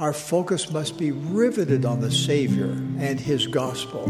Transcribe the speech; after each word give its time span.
Our 0.00 0.12
focus 0.12 0.72
must 0.72 0.98
be 0.98 1.12
riveted 1.12 1.84
on 1.84 2.00
the 2.00 2.10
Savior 2.10 2.72
and 2.98 3.20
His 3.20 3.46
gospel. 3.46 4.02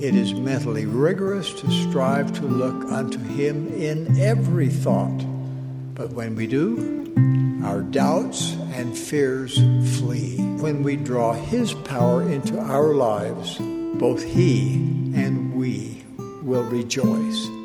It 0.00 0.14
is 0.14 0.32
mentally 0.32 0.86
rigorous 0.86 1.52
to 1.54 1.68
strive 1.72 2.32
to 2.34 2.46
look 2.46 2.84
unto 2.92 3.18
Him 3.18 3.66
in 3.74 4.20
every 4.20 4.68
thought. 4.68 5.18
But 5.96 6.12
when 6.12 6.36
we 6.36 6.46
do, 6.46 7.12
our 7.64 7.80
doubts 7.80 8.52
and 8.70 8.96
fears 8.96 9.56
flee. 9.98 10.36
When 10.36 10.84
we 10.84 10.94
draw 10.94 11.32
His 11.32 11.74
power 11.74 12.22
into 12.22 12.56
our 12.56 12.94
lives, 12.94 13.58
both 13.98 14.22
He 14.22 14.74
and 15.16 15.52
we 15.56 16.04
will 16.44 16.62
rejoice. 16.62 17.57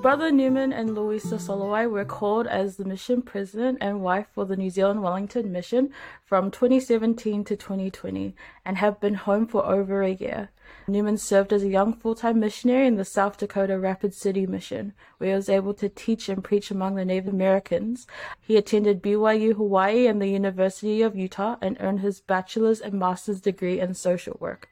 Brother 0.00 0.32
Newman 0.32 0.72
and 0.72 0.94
Louisa 0.94 1.36
Soloai 1.36 1.88
were 1.88 2.06
called 2.06 2.46
as 2.46 2.76
the 2.76 2.86
mission 2.86 3.20
president 3.20 3.76
and 3.82 4.00
wife 4.00 4.28
for 4.32 4.46
the 4.46 4.56
New 4.56 4.70
Zealand 4.70 5.02
Wellington 5.02 5.52
mission 5.52 5.92
from 6.24 6.50
2017 6.50 7.44
to 7.44 7.54
2020 7.54 8.34
and 8.64 8.78
have 8.78 8.98
been 8.98 9.12
home 9.12 9.46
for 9.46 9.66
over 9.66 10.02
a 10.02 10.14
year. 10.14 10.48
Newman 10.88 11.18
served 11.18 11.52
as 11.52 11.62
a 11.62 11.68
young 11.68 11.92
full-time 11.92 12.40
missionary 12.40 12.86
in 12.86 12.96
the 12.96 13.04
South 13.04 13.36
Dakota 13.36 13.78
Rapid 13.78 14.14
City 14.14 14.46
mission, 14.46 14.94
where 15.18 15.30
he 15.30 15.36
was 15.36 15.50
able 15.50 15.74
to 15.74 15.90
teach 15.90 16.30
and 16.30 16.42
preach 16.42 16.70
among 16.70 16.94
the 16.94 17.04
Native 17.04 17.28
Americans. 17.28 18.06
He 18.40 18.56
attended 18.56 19.02
BYU 19.02 19.54
Hawaii 19.54 20.06
and 20.06 20.20
the 20.20 20.28
University 20.28 21.02
of 21.02 21.14
Utah 21.14 21.56
and 21.60 21.76
earned 21.78 22.00
his 22.00 22.22
bachelor's 22.22 22.80
and 22.80 22.94
master's 22.94 23.42
degree 23.42 23.78
in 23.78 23.92
social 23.92 24.38
work. 24.40 24.70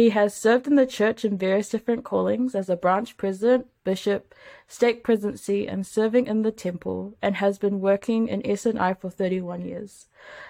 He 0.00 0.08
has 0.08 0.32
served 0.32 0.66
in 0.66 0.76
the 0.76 0.86
church 0.86 1.26
in 1.26 1.36
various 1.36 1.68
different 1.68 2.04
callings 2.04 2.54
as 2.54 2.70
a 2.70 2.74
branch 2.74 3.18
president, 3.18 3.66
bishop, 3.84 4.34
stake 4.66 5.04
presidency, 5.04 5.68
and 5.68 5.86
serving 5.86 6.26
in 6.26 6.40
the 6.40 6.50
temple, 6.50 7.18
and 7.20 7.34
has 7.34 7.58
been 7.58 7.80
working 7.80 8.26
in 8.26 8.40
S&I 8.46 8.94
for 8.94 9.10
31 9.10 9.60
years. 9.60 10.06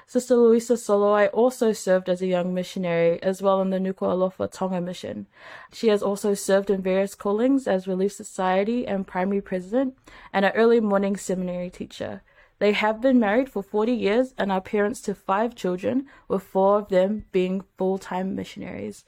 Sister 0.07 0.37
Louisa 0.37 0.75
Soloai 0.75 1.31
also 1.33 1.73
served 1.73 2.09
as 2.09 2.23
a 2.23 2.29
young 2.29 2.55
missionary 2.55 3.21
as 3.25 3.43
well 3.43 3.61
in 3.61 3.71
the 3.71 3.81
Nuku'alofa 3.81 4.53
Tonga 4.53 4.81
mission. 4.81 5.27
She 5.73 5.89
has 5.89 6.01
also 6.01 6.33
served 6.33 6.71
in 6.71 6.81
various 6.81 7.17
callings 7.17 7.67
as 7.67 7.89
Relief 7.89 8.13
Society 8.13 8.87
and 8.87 9.05
primary 9.05 9.41
president 9.41 9.99
and 10.33 10.45
an 10.45 10.53
early 10.55 10.79
morning 10.79 11.17
seminary 11.17 11.71
teacher. 11.71 12.23
They 12.61 12.73
have 12.73 13.01
been 13.01 13.19
married 13.19 13.49
for 13.49 13.63
40 13.63 13.93
years 13.93 14.35
and 14.37 14.53
are 14.53 14.61
parents 14.61 15.01
to 15.03 15.15
five 15.15 15.55
children, 15.55 16.07
with 16.29 16.43
four 16.43 16.79
of 16.79 16.89
them 16.89 17.25
being 17.33 17.65
full 17.79 17.97
time 17.97 18.37
missionaries. 18.37 19.03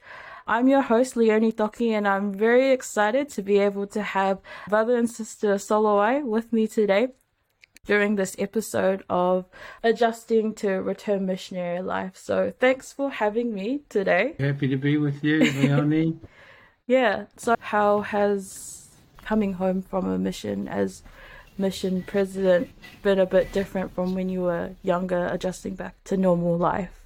I'm 0.45 0.67
your 0.67 0.81
host, 0.81 1.15
Leonnie 1.15 1.53
Toki, 1.53 1.93
and 1.93 2.05
I'm 2.05 2.33
very 2.33 2.71
excited 2.71 3.29
to 3.29 3.41
be 3.41 3.59
able 3.59 3.87
to 3.87 4.03
have 4.03 4.41
brother 4.67 4.97
and 4.97 5.09
sister 5.09 5.55
Soloai 5.55 6.21
with 6.21 6.51
me 6.51 6.67
today 6.67 7.09
during 7.85 8.15
this 8.15 8.35
episode 8.37 9.03
of 9.09 9.45
Adjusting 9.83 10.53
to 10.55 10.81
Return 10.81 11.25
Missionary 11.25 11.81
Life. 11.81 12.17
So 12.17 12.51
thanks 12.59 12.91
for 12.91 13.09
having 13.09 13.53
me 13.53 13.83
today. 13.87 14.35
Happy 14.37 14.67
to 14.67 14.75
be 14.75 14.97
with 14.97 15.23
you, 15.23 15.39
Leonnie. 15.61 16.19
yeah, 16.87 17.25
so 17.37 17.55
how 17.59 18.01
has 18.01 18.89
coming 19.23 19.53
home 19.53 19.81
from 19.81 20.09
a 20.09 20.17
mission 20.17 20.67
as 20.67 21.03
mission 21.57 22.03
president 22.03 22.69
been 23.01 23.19
a 23.19 23.25
bit 23.25 23.53
different 23.53 23.95
from 23.95 24.13
when 24.13 24.27
you 24.27 24.41
were 24.41 24.71
younger, 24.81 25.25
adjusting 25.27 25.75
back 25.75 25.95
to 26.03 26.17
normal 26.17 26.57
life? 26.57 27.02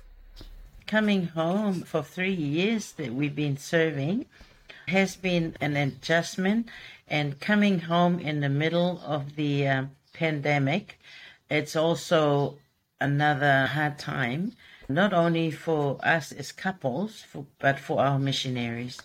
Coming 0.88 1.28
home 1.28 1.82
for 1.82 2.02
three 2.02 2.34
years 2.34 2.94
that 2.94 3.14
we've 3.14 3.36
been 3.36 3.58
serving 3.58 4.26
has 4.88 5.18
been 5.18 5.58
an 5.60 5.76
adjustment, 5.76 6.70
and 7.10 7.42
coming 7.42 7.80
home 7.80 8.20
in 8.20 8.40
the 8.40 8.48
middle 8.48 9.02
of 9.04 9.36
the 9.36 9.68
uh, 9.68 9.84
pandemic, 10.14 10.98
it's 11.50 11.76
also 11.76 12.58
another 13.02 13.66
hard 13.66 14.00
time, 14.00 14.54
not 14.88 15.12
only 15.12 15.52
for 15.52 16.00
us 16.04 16.32
as 16.32 16.54
couples, 16.54 17.22
for, 17.22 17.46
but 17.60 17.80
for 17.80 18.00
our 18.00 18.18
missionaries. 18.18 19.02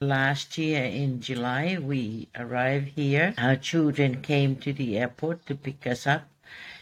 Last 0.00 0.56
year 0.56 0.84
in 0.84 1.20
July, 1.20 1.76
we 1.78 2.28
arrived 2.34 2.88
here. 2.96 3.34
Our 3.36 3.56
children 3.56 4.22
came 4.22 4.56
to 4.56 4.72
the 4.72 4.96
airport 4.96 5.44
to 5.46 5.54
pick 5.54 5.86
us 5.86 6.06
up. 6.06 6.30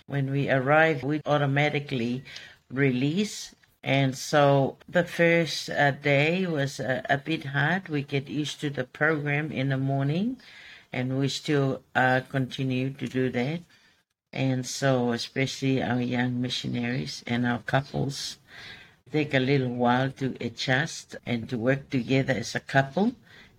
When 0.07 0.31
we 0.31 0.49
arrived, 0.49 1.03
we 1.03 1.21
automatically 1.27 2.23
release. 2.71 3.54
And 3.85 4.17
so 4.17 4.79
the 4.89 5.05
first 5.05 5.69
uh, 5.69 5.91
day 5.91 6.47
was 6.47 6.81
uh, 6.81 7.03
a 7.11 7.19
bit 7.19 7.45
hard. 7.45 7.91
We 7.91 8.01
get 8.03 8.29
used 8.29 8.63
to 8.63 8.71
the 8.71 8.85
program 8.85 9.53
in 9.53 9.69
the 9.69 9.77
morning, 9.77 10.39
and 10.91 11.19
we 11.19 11.29
still 11.29 11.83
uh, 11.95 12.23
continue 12.31 12.95
to 12.95 13.07
do 13.07 13.29
that. 13.33 13.61
And 14.33 14.65
so, 14.65 15.13
especially 15.13 15.83
our 15.83 16.01
young 16.01 16.41
missionaries 16.41 17.23
and 17.27 17.47
our 17.47 17.59
couples, 17.59 18.39
take 19.13 19.35
a 19.35 19.39
little 19.39 19.69
while 19.69 20.11
to 20.13 20.35
adjust 20.41 21.17
and 21.27 21.47
to 21.51 21.59
work 21.59 21.91
together 21.91 22.33
as 22.33 22.55
a 22.55 22.61
couple 22.61 23.13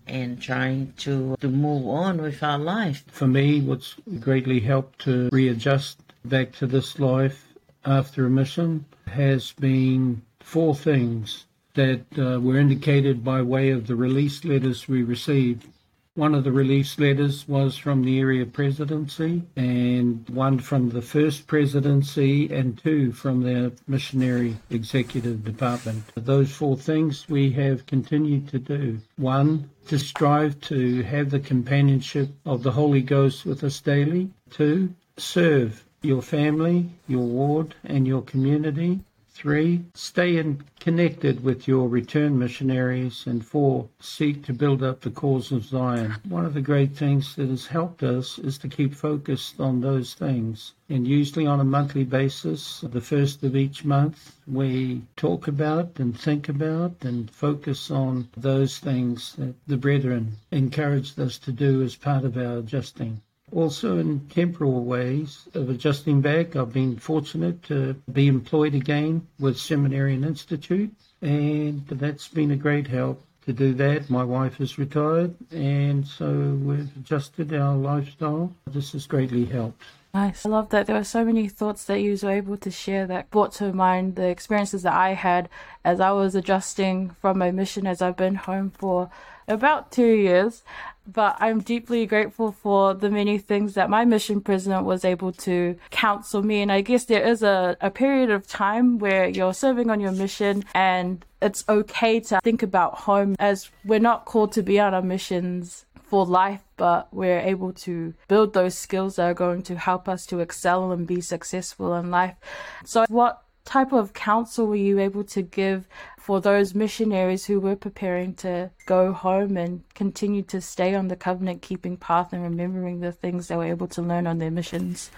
and 0.08 0.42
trying 0.42 0.92
to, 0.98 1.36
to 1.38 1.48
move 1.48 1.86
on 1.86 2.20
with 2.20 2.42
our 2.42 2.58
life. 2.58 3.04
For 3.06 3.28
me, 3.28 3.60
what's 3.60 3.94
greatly 4.18 4.58
helped 4.58 4.98
to 5.02 5.28
readjust 5.30 6.00
back 6.24 6.50
to 6.56 6.66
this 6.66 6.98
life 6.98 7.45
after 7.86 8.26
a 8.26 8.30
mission 8.30 8.84
has 9.06 9.52
been 9.52 10.20
four 10.40 10.74
things 10.74 11.46
that 11.74 12.02
uh, 12.18 12.40
were 12.40 12.58
indicated 12.58 13.24
by 13.24 13.40
way 13.42 13.70
of 13.70 13.86
the 13.86 13.94
release 13.94 14.44
letters 14.44 14.88
we 14.88 15.02
received. 15.02 15.66
One 16.14 16.34
of 16.34 16.44
the 16.44 16.52
release 16.52 16.98
letters 16.98 17.46
was 17.46 17.76
from 17.76 18.02
the 18.02 18.18
area 18.18 18.46
presidency, 18.46 19.42
and 19.54 20.26
one 20.30 20.58
from 20.58 20.88
the 20.88 21.02
first 21.02 21.46
presidency, 21.46 22.50
and 22.50 22.78
two 22.78 23.12
from 23.12 23.42
the 23.42 23.72
missionary 23.86 24.56
executive 24.70 25.44
department. 25.44 26.04
Those 26.14 26.50
four 26.50 26.78
things 26.78 27.28
we 27.28 27.52
have 27.52 27.84
continued 27.84 28.48
to 28.48 28.58
do. 28.58 28.98
One, 29.16 29.68
to 29.88 29.98
strive 29.98 30.58
to 30.62 31.02
have 31.02 31.28
the 31.28 31.40
companionship 31.40 32.30
of 32.46 32.62
the 32.62 32.72
Holy 32.72 33.02
Ghost 33.02 33.44
with 33.44 33.62
us 33.62 33.78
daily. 33.82 34.30
Two, 34.48 34.94
serve 35.18 35.85
your 36.02 36.22
family, 36.22 36.90
your 37.08 37.26
ward, 37.26 37.74
and 37.84 38.06
your 38.06 38.22
community. 38.22 39.00
Three, 39.38 39.84
stay 39.92 40.38
in, 40.38 40.62
connected 40.80 41.44
with 41.44 41.68
your 41.68 41.90
return 41.90 42.38
missionaries. 42.38 43.26
And 43.26 43.44
four, 43.44 43.90
seek 44.00 44.42
to 44.46 44.54
build 44.54 44.82
up 44.82 45.02
the 45.02 45.10
cause 45.10 45.52
of 45.52 45.66
Zion. 45.66 46.14
One 46.26 46.46
of 46.46 46.54
the 46.54 46.62
great 46.62 46.96
things 46.96 47.36
that 47.36 47.50
has 47.50 47.66
helped 47.66 48.02
us 48.02 48.38
is 48.38 48.56
to 48.58 48.68
keep 48.68 48.94
focused 48.94 49.60
on 49.60 49.82
those 49.82 50.14
things. 50.14 50.72
And 50.88 51.06
usually 51.06 51.46
on 51.46 51.60
a 51.60 51.64
monthly 51.64 52.04
basis, 52.04 52.80
the 52.80 53.02
first 53.02 53.42
of 53.42 53.54
each 53.54 53.84
month, 53.84 54.36
we 54.46 55.02
talk 55.16 55.48
about 55.48 55.98
and 55.98 56.18
think 56.18 56.48
about 56.48 56.94
and 57.02 57.30
focus 57.30 57.90
on 57.90 58.28
those 58.38 58.78
things 58.78 59.34
that 59.34 59.54
the 59.66 59.76
brethren 59.76 60.38
encouraged 60.50 61.20
us 61.20 61.38
to 61.40 61.52
do 61.52 61.82
as 61.82 61.94
part 61.94 62.24
of 62.24 62.38
our 62.38 62.56
adjusting. 62.56 63.20
Also, 63.52 63.98
in 63.98 64.26
temporal 64.28 64.84
ways 64.84 65.48
of 65.54 65.70
adjusting 65.70 66.20
back, 66.20 66.56
I've 66.56 66.72
been 66.72 66.96
fortunate 66.96 67.62
to 67.64 67.94
be 68.12 68.26
employed 68.26 68.74
again 68.74 69.26
with 69.38 69.56
Seminary 69.56 70.14
and 70.14 70.24
Institute, 70.24 70.92
and 71.22 71.86
that's 71.86 72.26
been 72.26 72.50
a 72.50 72.56
great 72.56 72.88
help 72.88 73.22
to 73.46 73.52
do 73.52 73.72
that. 73.74 74.10
My 74.10 74.24
wife 74.24 74.60
is 74.60 74.78
retired, 74.78 75.34
and 75.52 76.04
so 76.06 76.28
we've 76.60 76.90
adjusted 76.96 77.54
our 77.54 77.76
lifestyle. 77.76 78.52
This 78.66 78.92
has 78.92 79.06
greatly 79.06 79.44
helped. 79.44 79.84
Nice. 80.12 80.44
I 80.44 80.48
love 80.48 80.70
that 80.70 80.86
there 80.86 80.96
were 80.96 81.04
so 81.04 81.24
many 81.24 81.46
thoughts 81.46 81.84
that 81.84 82.00
you 82.00 82.18
were 82.20 82.30
able 82.30 82.56
to 82.56 82.70
share 82.70 83.06
that 83.06 83.30
brought 83.30 83.52
to 83.52 83.72
mind 83.72 84.16
the 84.16 84.28
experiences 84.28 84.82
that 84.82 84.94
I 84.94 85.10
had 85.12 85.48
as 85.84 86.00
I 86.00 86.10
was 86.10 86.34
adjusting 86.34 87.10
from 87.10 87.38
my 87.38 87.50
mission 87.50 87.86
as 87.86 88.02
I've 88.02 88.16
been 88.16 88.34
home 88.34 88.70
for 88.70 89.10
about 89.46 89.92
two 89.92 90.06
years 90.06 90.64
but 91.06 91.36
I'm 91.40 91.60
deeply 91.60 92.06
grateful 92.06 92.52
for 92.52 92.94
the 92.94 93.10
many 93.10 93.38
things 93.38 93.74
that 93.74 93.90
my 93.90 94.04
mission 94.04 94.40
president 94.40 94.84
was 94.84 95.04
able 95.04 95.32
to 95.32 95.76
counsel 95.90 96.42
me. 96.42 96.62
And 96.62 96.72
I 96.72 96.80
guess 96.80 97.04
there 97.04 97.26
is 97.26 97.42
a, 97.42 97.76
a 97.80 97.90
period 97.90 98.30
of 98.30 98.46
time 98.46 98.98
where 98.98 99.28
you're 99.28 99.54
serving 99.54 99.90
on 99.90 100.00
your 100.00 100.12
mission 100.12 100.64
and 100.74 101.24
it's 101.42 101.64
okay 101.68 102.20
to 102.20 102.40
think 102.42 102.62
about 102.62 102.98
home 102.98 103.36
as 103.38 103.70
we're 103.84 104.00
not 104.00 104.24
called 104.24 104.52
to 104.52 104.62
be 104.62 104.80
on 104.80 104.94
our 104.94 105.02
missions 105.02 105.84
for 106.06 106.24
life, 106.24 106.62
but 106.76 107.12
we're 107.12 107.40
able 107.40 107.72
to 107.72 108.14
build 108.28 108.54
those 108.54 108.76
skills 108.76 109.16
that 109.16 109.24
are 109.24 109.34
going 109.34 109.62
to 109.62 109.76
help 109.76 110.08
us 110.08 110.24
to 110.26 110.40
excel 110.40 110.92
and 110.92 111.06
be 111.06 111.20
successful 111.20 111.94
in 111.94 112.10
life. 112.10 112.36
So 112.84 113.04
what 113.08 113.42
type 113.66 113.92
of 113.92 114.14
counsel 114.14 114.66
were 114.66 114.76
you 114.76 114.98
able 114.98 115.24
to 115.24 115.42
give 115.42 115.86
for 116.16 116.40
those 116.40 116.74
missionaries 116.74 117.44
who 117.44 117.60
were 117.60 117.76
preparing 117.76 118.32
to 118.34 118.70
go 118.86 119.12
home 119.12 119.56
and 119.56 119.82
continue 119.94 120.42
to 120.42 120.60
stay 120.60 120.94
on 120.94 121.08
the 121.08 121.16
covenant 121.16 121.60
keeping 121.60 121.96
path 121.96 122.32
and 122.32 122.42
remembering 122.42 123.00
the 123.00 123.12
things 123.12 123.48
they 123.48 123.56
were 123.56 123.64
able 123.64 123.88
to 123.88 124.00
learn 124.00 124.26
on 124.26 124.38
their 124.38 124.50
missions? 124.50 125.10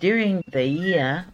During 0.00 0.42
the 0.50 0.64
year 0.64 1.26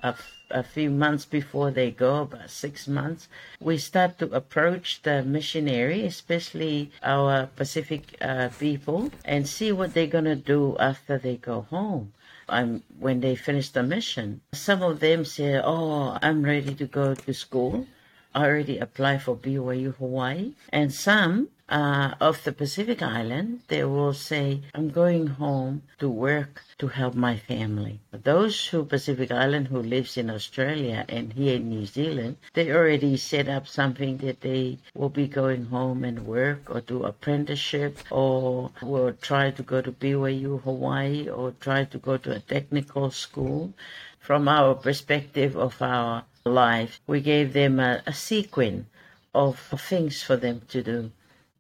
a 0.51 0.63
few 0.63 0.89
months 0.89 1.25
before 1.27 1.71
they 1.71 1.91
go, 1.91 2.23
about 2.23 2.49
six 2.49 2.89
months, 2.89 3.29
we 3.61 3.77
start 3.77 4.19
to 4.19 4.31
approach 4.33 5.03
the 5.03 5.23
missionary, 5.23 6.07
especially 6.07 6.91
our 7.03 7.47
Pacific 7.57 8.17
uh, 8.21 8.49
people, 8.59 9.11
and 9.25 9.47
see 9.47 9.73
what 9.73 9.93
they're 9.93 10.07
going 10.07 10.25
to 10.25 10.37
do 10.37 10.77
after 10.79 11.19
they 11.19 11.37
go 11.37 11.63
home. 11.69 12.13
When 12.49 13.21
they 13.21 13.37
finish 13.37 13.71
the 13.71 13.83
mission, 13.83 14.41
some 14.53 14.83
of 14.83 15.01
them 15.01 15.25
say, 15.25 15.61
Oh, 15.63 16.19
I'm 16.23 16.43
ready 16.43 16.75
to 16.75 16.87
go 16.87 17.15
to 17.15 17.35
school. 17.35 17.87
I 18.35 18.47
already 18.47 18.79
applied 18.79 19.23
for 19.23 19.37
BYU 19.37 19.95
Hawaii. 19.97 20.53
And 20.71 20.93
some 20.93 21.49
uh, 21.71 22.15
of 22.21 22.45
the 22.45 22.53
Pacific 22.53 23.01
Island, 23.03 23.61
they 23.69 23.85
will 23.85 24.13
say, 24.13 24.61
I'm 24.75 24.91
going 24.91 25.27
home 25.29 25.83
to 25.99 26.11
work 26.11 26.63
to 26.77 26.89
help 26.89 27.15
my 27.15 27.39
family. 27.39 28.01
Those 28.13 28.67
who 28.67 28.85
Pacific 28.85 29.31
Island 29.31 29.69
who 29.69 29.81
lives 29.81 30.19
in 30.19 30.29
Australia 30.29 31.07
and 31.09 31.33
here 31.33 31.57
in 31.57 31.71
New 31.71 31.87
Zealand, 31.87 32.37
they 32.53 32.71
already 32.71 33.17
set 33.17 33.49
up 33.49 33.67
something 33.67 34.19
that 34.19 34.43
they 34.43 34.77
will 34.95 35.09
be 35.09 35.27
going 35.27 35.65
home 35.67 36.05
and 36.05 36.27
work 36.27 36.69
or 36.69 36.83
do 36.83 37.03
apprenticeship 37.05 37.99
or 38.11 38.71
will 38.83 39.15
try 39.15 39.51
to 39.51 39.63
go 39.63 39.81
to 39.81 39.91
BYU 39.91 40.63
Hawaii 40.65 41.29
or 41.31 41.53
try 41.61 41.85
to 41.85 41.99
go 41.99 42.19
to 42.19 42.33
a 42.33 42.41
technical 42.41 43.11
school. 43.11 43.73
From 44.21 44.49
our 44.49 44.75
perspective 44.75 45.57
of 45.57 45.81
our 45.81 46.25
life, 46.45 47.01
we 47.07 47.23
gave 47.23 47.55
them 47.55 47.81
a, 47.81 48.03
a 48.07 48.13
sequence 48.13 48.87
of 49.35 49.59
things 49.59 50.23
for 50.23 50.37
them 50.37 50.61
to 50.69 50.83
do. 50.83 51.11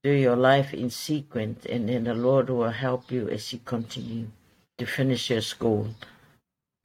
Do 0.04 0.12
your 0.12 0.36
life 0.36 0.72
in 0.74 0.90
sequence, 0.90 1.64
and 1.64 1.88
then 1.88 2.04
the 2.04 2.12
Lord 2.12 2.50
will 2.50 2.68
help 2.68 3.10
you 3.10 3.26
as 3.30 3.54
you 3.54 3.60
continue 3.64 4.26
to 4.76 4.84
finish 4.84 5.30
your 5.30 5.40
school. 5.40 5.94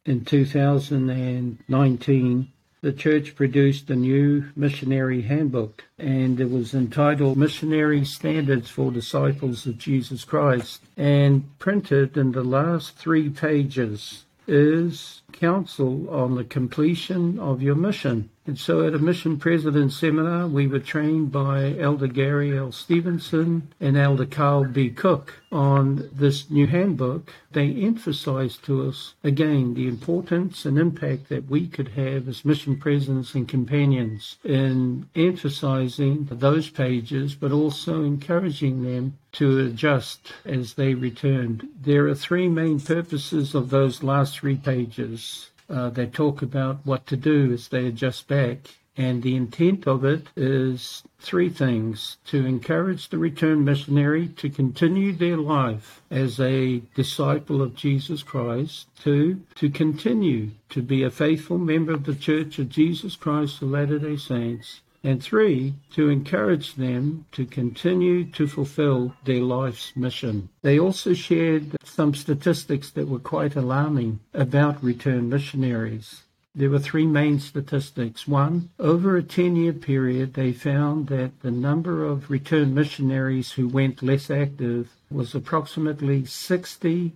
In 0.05 0.23
2019, 0.23 2.47
the 2.79 2.93
church 2.93 3.35
produced 3.35 3.89
a 3.89 3.95
new 3.97 4.45
missionary 4.55 5.23
handbook, 5.23 5.83
and 5.97 6.39
it 6.39 6.49
was 6.49 6.73
entitled 6.73 7.37
Missionary 7.37 8.05
Standards 8.05 8.69
for 8.69 8.89
Disciples 8.89 9.65
of 9.65 9.77
Jesus 9.77 10.23
Christ. 10.23 10.81
And 10.95 11.59
printed 11.59 12.15
in 12.15 12.31
the 12.31 12.45
last 12.45 12.95
three 12.95 13.29
pages 13.29 14.23
is 14.47 15.23
counsel 15.33 16.09
on 16.09 16.35
the 16.35 16.45
completion 16.45 17.37
of 17.37 17.61
your 17.61 17.75
mission. 17.75 18.29
And 18.49 18.57
so 18.57 18.83
at 18.83 18.95
a 18.95 18.97
mission 18.97 19.37
president 19.37 19.93
seminar, 19.93 20.47
we 20.47 20.65
were 20.65 20.79
trained 20.79 21.31
by 21.31 21.75
Elder 21.77 22.07
Gary 22.07 22.57
L. 22.57 22.71
Stevenson 22.71 23.71
and 23.79 23.95
Elder 23.95 24.25
Carl 24.25 24.63
B. 24.63 24.89
Cook 24.89 25.35
on 25.51 26.09
this 26.11 26.49
new 26.49 26.65
handbook. 26.65 27.31
They 27.51 27.71
emphasized 27.75 28.63
to 28.65 28.89
us 28.89 29.13
again 29.23 29.75
the 29.75 29.87
importance 29.87 30.65
and 30.65 30.79
impact 30.79 31.29
that 31.29 31.47
we 31.47 31.67
could 31.67 31.89
have 31.89 32.27
as 32.27 32.43
mission 32.43 32.75
presidents 32.77 33.35
and 33.35 33.47
companions 33.47 34.37
in 34.43 35.07
emphasizing 35.13 36.27
those 36.31 36.71
pages, 36.71 37.35
but 37.35 37.51
also 37.51 38.03
encouraging 38.03 38.81
them 38.81 39.15
to 39.33 39.59
adjust 39.59 40.33
as 40.43 40.73
they 40.73 40.95
returned. 40.95 41.67
There 41.79 42.07
are 42.07 42.15
three 42.15 42.47
main 42.47 42.79
purposes 42.79 43.53
of 43.53 43.69
those 43.69 44.01
last 44.01 44.39
three 44.39 44.57
pages. 44.57 45.51
Uh, 45.69 45.89
they 45.89 46.07
talk 46.07 46.41
about 46.41 46.85
what 46.85 47.05
to 47.07 47.15
do 47.15 47.51
as 47.53 47.67
they 47.67 47.85
adjust 47.85 48.27
back. 48.27 48.75
And 48.97 49.23
the 49.23 49.37
intent 49.37 49.87
of 49.87 50.03
it 50.03 50.27
is 50.35 51.03
three 51.19 51.47
things 51.47 52.17
to 52.25 52.45
encourage 52.45 53.07
the 53.07 53.17
returned 53.17 53.63
missionary 53.63 54.27
to 54.27 54.49
continue 54.49 55.13
their 55.13 55.37
life 55.37 56.01
as 56.11 56.37
a 56.37 56.81
disciple 56.95 57.61
of 57.61 57.75
Jesus 57.75 58.23
Christ, 58.23 58.87
two, 59.01 59.41
to 59.55 59.69
continue 59.69 60.51
to 60.69 60.81
be 60.81 61.03
a 61.03 61.09
faithful 61.09 61.57
member 61.57 61.93
of 61.93 62.03
the 62.03 62.15
Church 62.15 62.59
of 62.59 62.67
Jesus 62.67 63.15
Christ 63.15 63.61
of 63.61 63.69
Latter 63.69 63.99
day 63.99 64.17
Saints, 64.17 64.81
and 65.03 65.23
three, 65.23 65.73
to 65.91 66.09
encourage 66.09 66.75
them 66.75 67.25
to 67.31 67.45
continue 67.45 68.25
to 68.25 68.47
fulfill 68.47 69.13
their 69.25 69.41
life's 69.41 69.95
mission. 69.95 70.49
They 70.61 70.79
also 70.79 71.13
shared 71.13 71.75
some 71.83 72.13
statistics 72.13 72.91
that 72.91 73.07
were 73.07 73.19
quite 73.19 73.55
alarming 73.55 74.19
about 74.33 74.83
returned 74.83 75.29
missionaries. 75.29 76.23
There 76.55 76.69
were 76.69 76.79
three 76.79 77.05
main 77.05 77.39
statistics. 77.39 78.27
One, 78.27 78.71
over 78.79 79.15
a 79.15 79.23
10 79.23 79.55
year 79.55 79.71
period, 79.71 80.33
they 80.33 80.51
found 80.51 81.07
that 81.07 81.39
the 81.41 81.51
number 81.51 82.03
of 82.03 82.29
returned 82.29 82.73
missionaries 82.75 83.51
who 83.53 83.67
went 83.67 84.03
less 84.03 84.29
active 84.29 84.89
was 85.11 85.35
approximately 85.35 86.23
60%. 86.23 87.13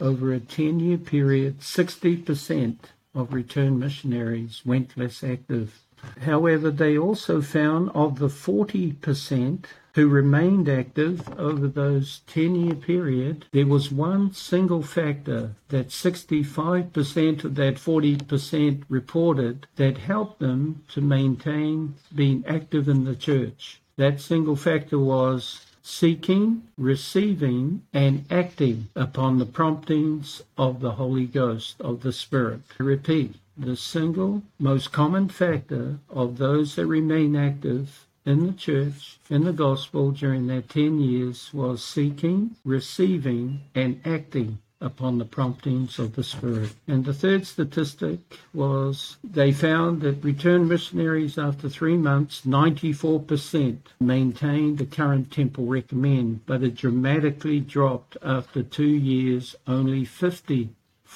Over 0.00 0.32
a 0.32 0.40
10 0.40 0.80
year 0.80 0.98
period, 0.98 1.60
60% 1.60 2.76
of 3.14 3.32
returned 3.32 3.80
missionaries 3.80 4.62
went 4.64 4.96
less 4.96 5.24
active. 5.24 5.80
However, 6.22 6.70
they 6.70 6.96
also 6.96 7.40
found 7.40 7.90
of 7.90 8.18
the 8.18 8.28
40% 8.28 9.64
who 9.96 10.08
remained 10.08 10.68
active 10.68 11.26
over 11.38 11.66
those 11.66 12.20
10 12.26 12.54
year 12.54 12.74
period, 12.74 13.46
there 13.52 13.66
was 13.66 13.90
one 13.90 14.30
single 14.30 14.82
factor 14.82 15.52
that 15.68 15.88
65% 15.88 17.44
of 17.44 17.54
that 17.54 17.76
40% 17.76 18.82
reported 18.90 19.66
that 19.76 19.96
helped 19.96 20.38
them 20.38 20.84
to 20.88 21.00
maintain 21.00 21.94
being 22.14 22.44
active 22.46 22.90
in 22.90 23.04
the 23.04 23.16
church. 23.16 23.80
That 23.96 24.20
single 24.20 24.56
factor 24.56 24.98
was 24.98 25.64
seeking, 25.82 26.64
receiving, 26.76 27.80
and 27.94 28.26
acting 28.30 28.88
upon 28.94 29.38
the 29.38 29.46
promptings 29.46 30.42
of 30.58 30.80
the 30.80 30.90
Holy 30.90 31.24
Ghost, 31.24 31.80
of 31.80 32.02
the 32.02 32.12
Spirit. 32.12 32.60
I 32.78 32.82
repeat, 32.82 33.36
the 33.56 33.76
single 33.76 34.42
most 34.58 34.92
common 34.92 35.28
factor 35.28 35.98
of 36.10 36.38
those 36.38 36.74
that 36.76 36.86
remain 36.86 37.34
active 37.34 38.06
in 38.24 38.46
the 38.46 38.52
church, 38.52 39.18
in 39.30 39.44
the 39.44 39.52
gospel 39.52 40.10
during 40.10 40.48
that 40.48 40.68
10 40.68 40.98
years 41.00 41.54
was 41.54 41.82
seeking, 41.82 42.56
receiving, 42.64 43.60
and 43.74 44.00
acting 44.04 44.58
upon 44.80 45.16
the 45.16 45.24
promptings 45.24 45.98
of 45.98 46.14
the 46.16 46.22
Spirit. 46.22 46.74
And 46.86 47.04
the 47.04 47.14
third 47.14 47.46
statistic 47.46 48.20
was 48.52 49.16
they 49.24 49.52
found 49.52 50.02
that 50.02 50.22
returned 50.22 50.68
missionaries 50.68 51.38
after 51.38 51.68
three 51.68 51.96
months, 51.96 52.42
94% 52.42 53.78
maintained 54.00 54.78
the 54.78 54.84
current 54.84 55.30
temple 55.30 55.64
recommend, 55.64 56.44
but 56.44 56.62
it 56.62 56.74
dramatically 56.74 57.60
dropped 57.60 58.18
after 58.22 58.62
two 58.62 58.84
years, 58.84 59.56
only 59.66 60.04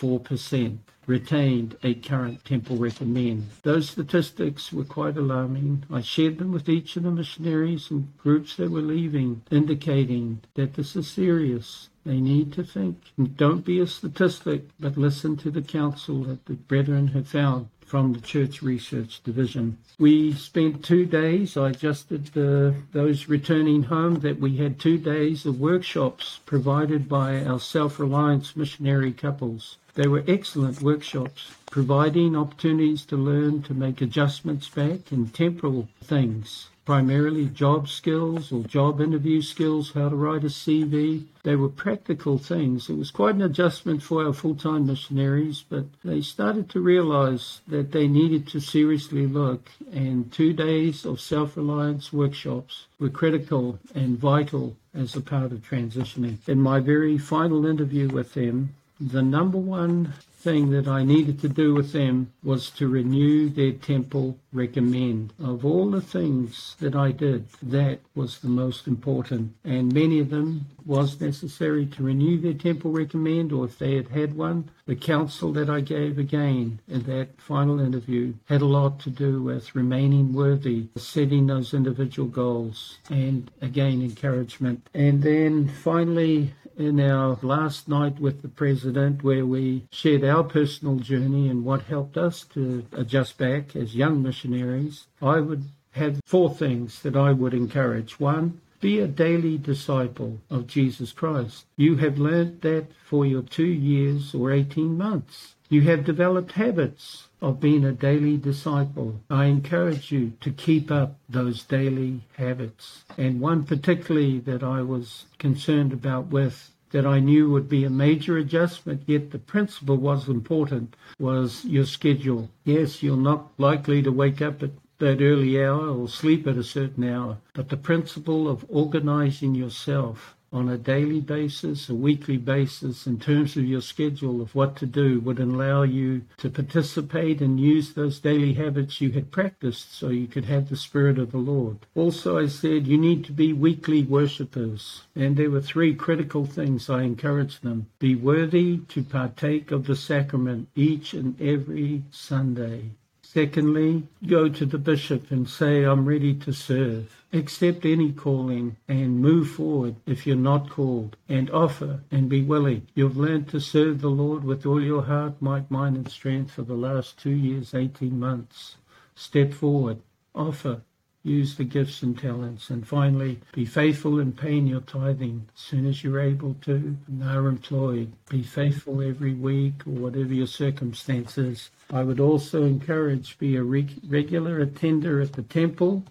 54% 0.01 0.79
retained 1.07 1.77
a 1.83 1.95
current 1.95 2.45
temple 2.45 2.77
recommend. 2.77 3.51
Those 3.63 3.91
statistics 3.91 4.73
were 4.73 4.85
quite 4.85 5.17
alarming. 5.17 5.85
I 5.91 6.03
shared 6.03 6.39
them 6.39 6.53
with 6.53 6.69
each 6.69 6.97
of 6.97 7.03
the 7.03 7.11
missionaries 7.11 7.91
and 7.91 8.17
groups 8.19 8.57
that 8.57 8.71
were 8.71 8.81
leaving, 8.81 9.43
indicating 9.51 10.41
that 10.55 10.75
this 10.75 10.95
is 10.95 11.09
serious. 11.09 11.89
They 12.07 12.21
need 12.21 12.53
to 12.55 12.65
think. 12.65 12.97
Don't 13.37 13.65
be 13.65 13.81
a 13.81 13.87
statistic, 13.87 14.63
but 14.79 14.97
listen 14.97 15.37
to 15.39 15.51
the 15.51 15.63
counsel 15.63 16.23
that 16.25 16.47
the 16.47 16.55
brethren 16.55 17.09
have 17.09 17.29
found 17.29 17.69
from 17.91 18.13
the 18.13 18.21
Church 18.21 18.63
Research 18.63 19.21
Division. 19.25 19.77
We 19.99 20.33
spent 20.35 20.85
two 20.85 21.07
days, 21.07 21.57
I 21.57 21.71
adjusted 21.71 22.27
the, 22.29 22.73
those 22.93 23.29
returning 23.29 23.83
home, 23.83 24.21
that 24.21 24.39
we 24.39 24.59
had 24.59 24.79
two 24.79 24.97
days 24.97 25.45
of 25.45 25.61
workshops 25.61 26.39
provided 26.47 27.09
by 27.09 27.45
our 27.45 27.59
self 27.59 27.99
reliance 27.99 28.55
missionary 28.55 29.13
couples. 29.13 29.77
They 29.95 30.07
were 30.07 30.23
excellent 30.29 30.83
workshops, 30.83 31.51
providing 31.71 32.37
opportunities 32.37 33.05
to 33.07 33.17
learn 33.17 33.63
to 33.63 33.75
make 33.75 34.01
adjustments 34.01 34.69
back 34.69 35.11
in 35.11 35.31
temporal 35.31 35.89
things, 36.01 36.69
primarily 36.85 37.47
job 37.47 37.89
skills 37.89 38.53
or 38.53 38.63
job 38.63 39.01
interview 39.01 39.43
skills, 39.43 39.93
how 39.93 40.09
to 40.09 40.15
write 40.15 40.45
a 40.45 40.49
CV. 40.49 41.25
They 41.43 41.57
were 41.57 41.69
practical 41.69 42.39
things. 42.39 42.89
It 42.89 42.99
was 42.99 43.11
quite 43.11 43.35
an 43.35 43.43
adjustment 43.43 44.03
for 44.03 44.25
our 44.25 44.33
full 44.33 44.55
time 44.55 44.87
missionaries, 44.87 45.65
but 45.69 45.87
they 46.05 46.21
started 46.21 46.71
to 46.71 46.81
realize 46.81 47.61
that 47.67 47.93
they 47.93 48.07
needed 48.07 48.47
to 48.49 48.61
seriously 48.61 49.27
look, 49.27 49.71
and 49.93 50.33
two 50.33 50.53
days 50.53 51.05
of 51.05 51.21
self 51.21 51.57
reliance 51.57 52.13
workshops 52.13 52.87
were 52.99 53.11
critical 53.11 53.81
and 53.95 54.19
vital 54.19 54.77
as 54.95 55.17
a 55.17 55.21
part 55.21 55.53
of 55.53 55.69
transitioning. 55.69 56.37
In 56.49 56.61
my 56.61 56.81
very 56.81 57.19
final 57.19 57.67
interview 57.67 58.09
with 58.09 58.35
them, 58.35 58.75
the 59.01 59.23
number 59.23 59.59
one 59.59 60.13
thing 60.41 60.71
that 60.71 60.89
I 60.89 61.05
needed 61.05 61.41
to 61.41 61.49
do 61.49 61.75
with 61.75 61.93
them 61.93 62.33
was 62.43 62.71
to 62.71 62.89
renew 62.89 63.51
their 63.51 63.73
temple 63.73 64.39
recommend. 64.53 65.33
Of 65.39 65.65
all 65.65 65.91
the 65.91 66.01
things 66.01 66.77
that 66.81 66.97
I 66.97 67.13
did, 67.13 67.47
that 67.63 68.01
was 68.15 68.39
the 68.39 68.49
most 68.49 68.87
important. 68.87 69.55
And 69.65 69.93
many 69.93 70.19
of 70.19 70.31
them 70.31 70.67
was 70.87 71.21
necessary 71.21 71.87
to 71.87 72.03
renew 72.03 72.41
their 72.41 72.55
temple 72.55 72.91
recommend, 72.91 73.53
or 73.53 73.67
if 73.67 73.79
they 73.79 73.97
had 73.97 74.09
had 74.09 74.35
one, 74.35 74.71
the 74.87 74.97
counsel 74.97 75.53
that 75.53 75.69
I 75.69 75.81
gave 75.81 76.19
again 76.19 76.81
in 76.89 77.03
that 77.03 77.41
final 77.41 77.79
interview 77.79 78.33
had 78.47 78.63
a 78.63 78.67
lot 78.67 78.99
to 79.01 79.11
do 79.11 79.43
with 79.43 79.75
remaining 79.75 80.33
worthy, 80.33 80.89
setting 80.97 81.47
those 81.47 81.75
individual 81.75 82.29
goals, 82.29 82.99
and 83.11 83.51
again, 83.61 84.03
encouragement. 84.03 84.89
And 84.95 85.23
then 85.23 85.69
finally, 85.69 86.55
in 86.81 86.99
our 86.99 87.39
last 87.43 87.89
night 87.89 88.19
with 88.19 88.41
the 88.41 88.49
president 88.49 89.23
where 89.23 89.45
we 89.45 89.85
shared 89.91 90.25
our 90.31 90.45
personal 90.45 90.97
journey 90.97 91.49
and 91.49 91.65
what 91.65 91.83
helped 91.83 92.17
us 92.17 92.45
to 92.55 92.87
adjust 92.93 93.37
back 93.37 93.77
as 93.77 93.95
young 93.95 94.23
missionaries, 94.23 95.07
I 95.21 95.41
would 95.41 95.65
have 95.93 96.21
four 96.25 96.49
things 96.55 97.03
that 97.03 97.17
I 97.17 97.33
would 97.33 97.53
encourage. 97.53 98.19
One, 98.19 98.61
Be 98.81 98.99
a 99.01 99.07
daily 99.07 99.59
disciple 99.59 100.41
of 100.49 100.67
Jesus 100.67 101.13
Christ. 101.13 101.67
You 101.77 101.97
have 101.97 102.19
learnt 102.19 102.63
that 102.63 102.87
for 103.05 103.27
your 103.27 103.43
two 103.43 103.67
years 103.67 104.35
or 104.35 104.51
18 104.51 104.97
months. 104.97 105.55
You 105.69 105.83
have 105.83 106.07
developed 106.07 106.53
habits 106.53 107.29
of 107.43 107.61
being 107.61 107.85
a 107.85 107.93
daily 107.93 108.39
disciple. 108.39 109.21
I 109.29 109.45
encourage 109.47 110.11
you 110.11 110.33
to 110.41 110.51
keep 110.51 110.91
up 110.91 111.19
those 111.29 111.63
daily 111.63 112.23
habits. 112.39 113.05
And 113.19 113.39
one 113.39 113.65
particularly 113.65 114.39
that 114.41 114.63
I 114.63 114.81
was 114.81 115.27
concerned 115.39 115.93
about 115.93 116.29
with 116.29 116.71
that 116.91 117.07
I 117.07 117.21
knew 117.21 117.51
would 117.51 117.69
be 117.69 117.85
a 117.85 117.91
major 117.91 118.37
adjustment, 118.37 119.03
yet 119.07 119.31
the 119.31 119.39
principle 119.39 119.97
was 119.97 120.29
important, 120.29 120.97
was 121.19 121.65
your 121.65 121.87
schedule. 121.87 122.51
Yes, 122.65 123.03
you're 123.03 123.17
not 123.17 123.53
likely 123.59 124.03
to 124.03 124.11
wake 124.11 124.43
up 124.43 124.63
at 124.63 124.71
that 124.99 125.23
early 125.23 125.63
hour 125.63 125.89
or 125.89 126.09
sleep 126.09 126.47
at 126.47 126.57
a 126.57 126.63
certain 126.63 127.05
hour, 127.05 127.39
but 127.55 127.69
the 127.69 127.77
principle 127.77 128.49
of 128.49 128.65
organizing 128.69 129.55
yourself 129.55 130.37
on 130.53 130.69
a 130.69 130.77
daily 130.77 131.21
basis, 131.21 131.89
a 131.89 131.95
weekly 131.95 132.37
basis, 132.37 133.07
in 133.07 133.19
terms 133.21 133.57
of 133.57 133.65
your 133.65 133.81
schedule 133.81 134.41
of 134.41 134.55
what 134.55 134.75
to 134.77 134.87
do, 134.87 135.21
would 135.21 135.39
allow 135.39 135.83
you 135.83 136.23
to 136.39 136.51
participate 136.51 137.41
and 137.41 137.61
use 137.61 137.93
those 137.93 138.19
daily 138.19 138.55
habits 138.55 139.01
you 139.01 139.13
had 139.13 139.31
practiced 139.31 139.95
so 139.95 140.09
you 140.09 140.27
could 140.27 140.47
have 140.47 140.69
the 140.69 140.77
Spirit 140.77 141.19
of 141.19 141.31
the 141.31 141.39
Lord. 141.39 141.79
Also, 141.95 142.37
I 142.37 142.47
said 142.47 142.89
you 142.89 142.99
need 142.99 143.25
to 143.27 143.33
be 143.33 143.53
weekly 143.53 144.03
worshippers. 144.03 145.03
And 145.15 145.37
there 145.37 145.51
were 145.51 145.61
three 145.61 145.95
critical 145.95 146.47
things 146.47 146.91
I 146.91 147.03
encouraged 147.03 147.63
them. 147.63 147.87
Be 147.99 148.17
worthy 148.17 148.79
to 148.89 149.03
partake 149.05 149.71
of 149.71 149.87
the 149.87 149.97
sacrament 149.97 150.69
each 150.75 151.15
and 151.15 151.41
every 151.41 152.03
Sunday. 152.11 152.91
Secondly, 153.33 154.09
go 154.27 154.49
to 154.49 154.67
the 154.67 154.77
bishop 154.77 155.31
and 155.31 155.49
say, 155.49 155.85
I'm 155.85 156.05
ready 156.05 156.35
to 156.35 156.53
serve. 156.53 157.23
Accept 157.33 157.85
any 157.85 158.11
calling 158.11 158.77
and 158.89 159.21
move 159.21 159.51
forward 159.51 159.95
if 160.05 160.27
you're 160.27 160.35
not 160.35 160.69
called 160.69 161.17
and 161.29 161.49
offer 161.51 162.01
and 162.11 162.29
be 162.29 162.43
willing. 162.43 162.89
You've 162.93 163.17
learned 163.17 163.49
to 163.51 163.61
serve 163.61 164.01
the 164.01 164.11
Lord 164.11 164.43
with 164.43 164.67
all 164.67 164.83
your 164.83 165.03
heart, 165.03 165.41
might, 165.41 165.71
mind, 165.71 165.95
and 165.97 166.11
strength 166.11 166.51
for 166.51 166.63
the 166.63 166.75
last 166.75 167.21
two 167.21 167.31
years, 167.31 167.73
18 167.73 168.19
months. 168.19 168.75
Step 169.15 169.53
forward. 169.53 170.01
Offer 170.35 170.83
use 171.23 171.57
the 171.57 171.65
gifts 171.65 172.03
and 172.03 172.19
talents. 172.19 172.71
And 172.71 172.87
finally, 172.87 173.41
be 173.53 173.65
faithful 173.65 174.19
in 174.19 174.33
paying 174.33 174.67
your 174.67 174.81
tithing 174.81 175.49
as 175.55 175.61
soon 175.61 175.87
as 175.87 176.03
you're 176.03 176.21
able 176.21 176.55
to 176.63 176.97
and 177.07 177.23
are 177.23 177.47
employed. 177.47 178.13
Be 178.29 178.43
faithful 178.43 179.03
every 179.03 179.35
week 179.35 179.87
or 179.87 179.91
whatever 179.91 180.33
your 180.33 180.47
circumstances. 180.47 181.71
I 181.91 182.03
would 182.03 182.21
also 182.21 182.65
encourage 182.65 183.39
be 183.39 183.57
a 183.57 183.63
reg- 183.63 184.01
regular 184.09 184.61
attender 184.61 185.21
at 185.21 185.35
the 185.35 185.43
temple 185.43 186.05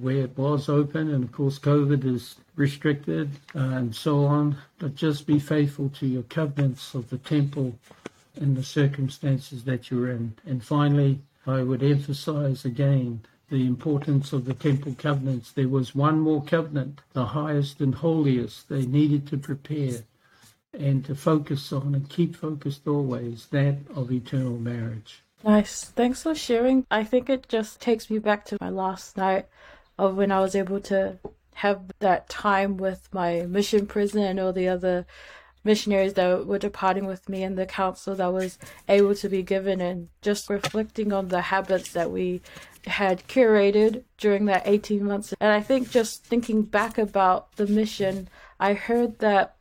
where 0.00 0.18
it 0.18 0.36
was 0.36 0.68
open 0.68 1.12
and 1.12 1.24
of 1.24 1.32
course 1.32 1.58
COVID 1.58 2.04
is 2.04 2.36
restricted 2.54 3.30
and 3.54 3.94
so 3.94 4.24
on. 4.26 4.56
But 4.78 4.94
just 4.94 5.26
be 5.26 5.38
faithful 5.38 5.88
to 5.90 6.06
your 6.06 6.22
covenants 6.24 6.94
of 6.94 7.08
the 7.08 7.18
temple 7.18 7.78
and 8.36 8.56
the 8.56 8.62
circumstances 8.62 9.64
that 9.64 9.90
you're 9.90 10.10
in. 10.10 10.34
And 10.46 10.62
finally, 10.62 11.20
I 11.46 11.62
would 11.62 11.82
emphasize 11.82 12.64
again 12.64 13.22
the 13.50 13.66
importance 13.66 14.32
of 14.32 14.44
the 14.44 14.54
temple 14.54 14.94
covenants. 14.96 15.52
There 15.52 15.68
was 15.68 15.94
one 15.94 16.20
more 16.20 16.42
covenant, 16.42 17.00
the 17.12 17.26
highest 17.26 17.80
and 17.80 17.94
holiest, 17.94 18.68
they 18.68 18.86
needed 18.86 19.26
to 19.28 19.36
prepare 19.36 20.04
and 20.72 21.04
to 21.04 21.14
focus 21.14 21.72
on 21.72 21.94
and 21.94 22.08
keep 22.08 22.36
focused 22.36 22.86
always 22.86 23.46
that 23.46 23.78
of 23.94 24.12
eternal 24.12 24.56
marriage. 24.56 25.22
Nice. 25.44 25.84
Thanks 25.84 26.22
for 26.22 26.34
sharing. 26.34 26.86
I 26.90 27.02
think 27.02 27.28
it 27.28 27.48
just 27.48 27.80
takes 27.80 28.10
me 28.10 28.18
back 28.18 28.44
to 28.46 28.58
my 28.60 28.68
last 28.68 29.16
night 29.16 29.46
of 29.98 30.16
when 30.16 30.30
I 30.30 30.40
was 30.40 30.54
able 30.54 30.80
to 30.82 31.18
have 31.54 31.82
that 31.98 32.28
time 32.28 32.76
with 32.76 33.08
my 33.12 33.42
mission 33.42 33.86
prison 33.86 34.22
and 34.22 34.38
all 34.38 34.52
the 34.52 34.68
other 34.68 35.06
missionaries 35.64 36.14
that 36.14 36.46
were 36.46 36.58
departing 36.58 37.06
with 37.06 37.28
me 37.28 37.42
and 37.42 37.56
the 37.56 37.66
counsel 37.66 38.14
that 38.14 38.32
was 38.32 38.58
able 38.88 39.14
to 39.14 39.28
be 39.28 39.42
given 39.42 39.80
and 39.80 40.08
just 40.22 40.48
reflecting 40.48 41.12
on 41.12 41.28
the 41.28 41.42
habits 41.42 41.92
that 41.92 42.10
we 42.10 42.40
had 42.86 43.26
curated 43.28 44.04
during 44.18 44.46
that 44.46 44.62
18 44.64 45.04
months. 45.04 45.34
And 45.40 45.52
I 45.52 45.60
think 45.60 45.90
just 45.90 46.24
thinking 46.24 46.62
back 46.62 46.98
about 46.98 47.54
the 47.56 47.66
mission, 47.66 48.28
I 48.58 48.74
heard 48.74 49.18
that 49.18 49.56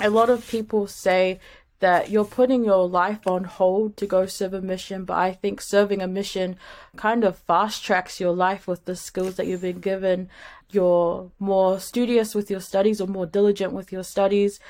a 0.00 0.10
lot 0.10 0.30
of 0.30 0.48
people 0.48 0.86
say 0.86 1.40
that 1.82 2.10
you're 2.10 2.24
putting 2.24 2.64
your 2.64 2.88
life 2.88 3.26
on 3.26 3.42
hold 3.42 3.96
to 3.96 4.06
go 4.06 4.24
serve 4.24 4.54
a 4.54 4.62
mission, 4.62 5.04
but 5.04 5.16
I 5.16 5.32
think 5.32 5.60
serving 5.60 6.00
a 6.00 6.06
mission 6.06 6.56
kind 6.96 7.24
of 7.24 7.38
fast 7.38 7.82
tracks 7.82 8.20
your 8.20 8.32
life 8.32 8.68
with 8.68 8.84
the 8.84 8.94
skills 8.94 9.34
that 9.34 9.48
you've 9.48 9.62
been 9.62 9.80
given. 9.80 10.28
You're 10.70 11.32
more 11.40 11.80
studious 11.80 12.36
with 12.36 12.52
your 12.52 12.60
studies 12.60 13.00
or 13.00 13.08
more 13.08 13.26
diligent 13.26 13.72
with 13.72 13.90
your 13.90 14.04
studies. 14.04 14.60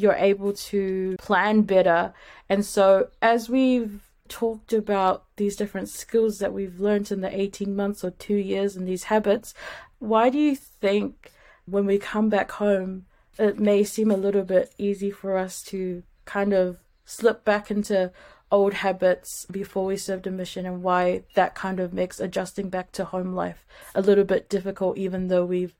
You're 0.00 0.14
able 0.14 0.52
to 0.52 1.16
plan 1.18 1.62
better. 1.62 2.12
And 2.48 2.64
so 2.64 3.08
as 3.20 3.48
we've 3.48 4.00
talked 4.28 4.72
about 4.72 5.24
these 5.36 5.56
different 5.56 5.88
skills 5.88 6.38
that 6.38 6.52
we've 6.52 6.80
learned 6.80 7.10
in 7.10 7.20
the 7.20 7.40
18 7.40 7.74
months 7.74 8.04
or 8.04 8.10
two 8.12 8.36
years 8.36 8.76
and 8.76 8.86
these 8.86 9.04
habits, 9.04 9.52
why 9.98 10.30
do 10.30 10.38
you 10.38 10.56
think 10.56 11.32
when 11.66 11.86
we 11.86 11.98
come 11.98 12.28
back 12.28 12.52
home, 12.52 13.06
it 13.38 13.58
may 13.58 13.84
seem 13.84 14.10
a 14.10 14.16
little 14.16 14.42
bit 14.42 14.72
easy 14.78 15.10
for 15.10 15.36
us 15.36 15.62
to 15.64 16.02
kind 16.24 16.52
of 16.52 16.78
slip 17.04 17.44
back 17.44 17.70
into 17.70 18.12
old 18.52 18.74
habits 18.74 19.46
before 19.50 19.84
we 19.84 19.96
served 19.96 20.26
a 20.26 20.30
mission 20.30 20.66
and 20.66 20.82
why 20.82 21.22
that 21.34 21.54
kind 21.54 21.78
of 21.78 21.92
makes 21.92 22.18
adjusting 22.18 22.68
back 22.68 22.90
to 22.90 23.04
home 23.04 23.32
life 23.34 23.64
a 23.94 24.00
little 24.00 24.24
bit 24.24 24.48
difficult 24.48 24.98
even 24.98 25.28
though 25.28 25.44
we've 25.44 25.74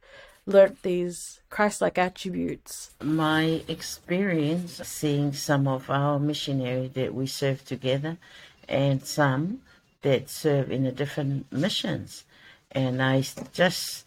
learnt 0.50 0.82
these 0.82 1.40
Christ-like 1.48 1.98
attributes. 1.98 2.90
My 3.02 3.62
experience 3.68 4.80
seeing 4.84 5.32
some 5.32 5.66
of 5.66 5.88
our 5.88 6.18
missionaries 6.18 6.92
that 6.92 7.14
we 7.14 7.26
serve 7.26 7.64
together 7.64 8.18
and 8.68 9.04
some 9.04 9.62
that 10.02 10.30
serve 10.30 10.70
in 10.70 10.84
the 10.84 10.92
different 10.92 11.50
missions. 11.52 12.24
And 12.72 13.02
I 13.02 13.24
just, 13.52 14.04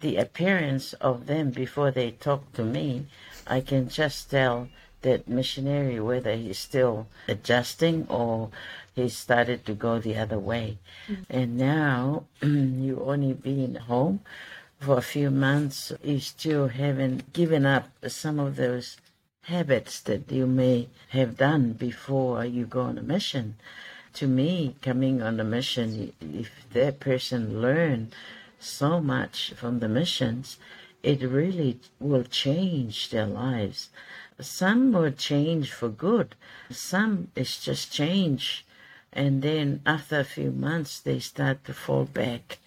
the 0.00 0.16
appearance 0.16 0.92
of 0.94 1.26
them 1.26 1.50
before 1.50 1.90
they 1.90 2.10
talk 2.12 2.52
to 2.54 2.64
me, 2.64 3.06
I 3.46 3.60
can 3.60 3.88
just 3.88 4.30
tell 4.30 4.68
that 5.02 5.28
missionary 5.28 5.98
whether 5.98 6.34
he's 6.36 6.58
still 6.58 7.08
adjusting 7.26 8.06
or 8.08 8.50
he 8.94 9.08
started 9.08 9.64
to 9.66 9.74
go 9.74 9.98
the 9.98 10.16
other 10.16 10.38
way. 10.38 10.78
Mm-hmm. 11.08 11.22
And 11.30 11.56
now 11.56 12.24
you 12.42 13.02
only 13.04 13.32
been 13.32 13.74
home 13.76 14.20
for 14.82 14.98
a 14.98 15.02
few 15.02 15.30
months, 15.30 15.92
you 16.02 16.20
still 16.20 16.68
haven't 16.68 17.32
given 17.32 17.64
up 17.64 17.88
some 18.08 18.38
of 18.38 18.56
those 18.56 18.96
habits 19.44 20.00
that 20.00 20.30
you 20.30 20.46
may 20.46 20.88
have 21.10 21.36
done 21.36 21.72
before 21.72 22.44
you 22.44 22.66
go 22.66 22.82
on 22.82 22.98
a 22.98 23.02
mission 23.02 23.56
to 24.14 24.26
me, 24.26 24.76
coming 24.82 25.22
on 25.22 25.40
a 25.40 25.44
mission, 25.44 26.12
if 26.20 26.50
that 26.72 27.00
person 27.00 27.62
learn 27.62 28.12
so 28.60 29.00
much 29.00 29.52
from 29.56 29.78
the 29.78 29.88
missions, 29.88 30.58
it 31.02 31.22
really 31.22 31.80
will 31.98 32.24
change 32.24 33.10
their 33.10 33.26
lives. 33.26 33.88
Some 34.40 34.92
will 34.92 35.12
change 35.12 35.72
for 35.72 35.88
good. 35.88 36.34
Some 36.70 37.28
is 37.34 37.58
just 37.58 37.92
change. 37.92 38.64
And 39.12 39.42
then 39.42 39.80
after 39.84 40.20
a 40.20 40.24
few 40.24 40.50
months, 40.50 41.00
they 41.00 41.18
start 41.18 41.64
to 41.64 41.74
fall 41.74 42.04
back. 42.04 42.58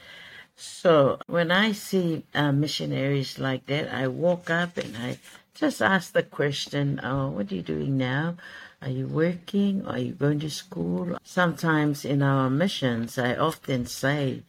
So 0.58 1.20
when 1.28 1.52
I 1.52 1.74
see 1.74 2.24
uh, 2.34 2.54
missionaries 2.54 3.38
like 3.40 3.66
that, 3.66 3.94
I 3.94 4.08
walk 4.08 4.50
up 4.50 4.78
and 4.78 4.96
I 4.96 5.20
just 5.54 5.82
ask 5.82 6.14
the 6.14 6.24
question, 6.24 7.02
oh, 7.04 7.30
what 7.30 7.52
are 7.52 7.56
you 7.56 7.62
doing 7.62 7.98
now? 7.98 8.38
Are 8.82 8.90
you 8.90 9.08
working? 9.08 9.86
Are 9.86 10.00
you 10.00 10.14
going 10.14 10.40
to 10.40 10.50
school? 10.50 11.18
Sometimes 11.24 12.06
in 12.06 12.22
our 12.22 12.50
missions, 12.50 13.18
I 13.18 13.36
often 13.36 13.86
say 13.86 14.44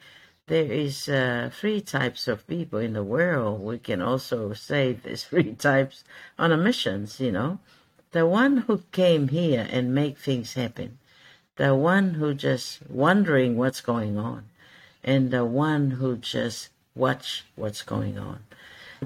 there 0.46 0.70
is 0.70 1.08
uh, 1.08 1.50
three 1.52 1.80
types 1.80 2.28
of 2.28 2.46
people 2.46 2.78
in 2.78 2.92
the 2.92 3.02
world. 3.02 3.60
We 3.60 3.78
can 3.78 4.00
also 4.00 4.52
say 4.52 4.92
there's 5.02 5.24
three 5.24 5.54
types 5.54 6.04
on 6.38 6.52
a 6.52 6.56
missions, 6.56 7.18
you 7.18 7.32
know. 7.32 7.58
The 8.12 8.26
one 8.26 8.58
who 8.58 8.82
came 8.92 9.28
here 9.28 9.66
and 9.70 9.94
make 9.94 10.18
things 10.18 10.54
happen. 10.54 10.98
The 11.56 11.74
one 11.74 12.14
who 12.14 12.32
just 12.32 12.88
wondering 12.88 13.56
what's 13.56 13.80
going 13.80 14.18
on. 14.18 14.44
And 15.06 15.30
the 15.30 15.46
one 15.46 15.92
who 15.92 16.18
just 16.18 16.68
watch 16.94 17.46
what's 17.54 17.82
going 17.82 18.18
on 18.18 18.40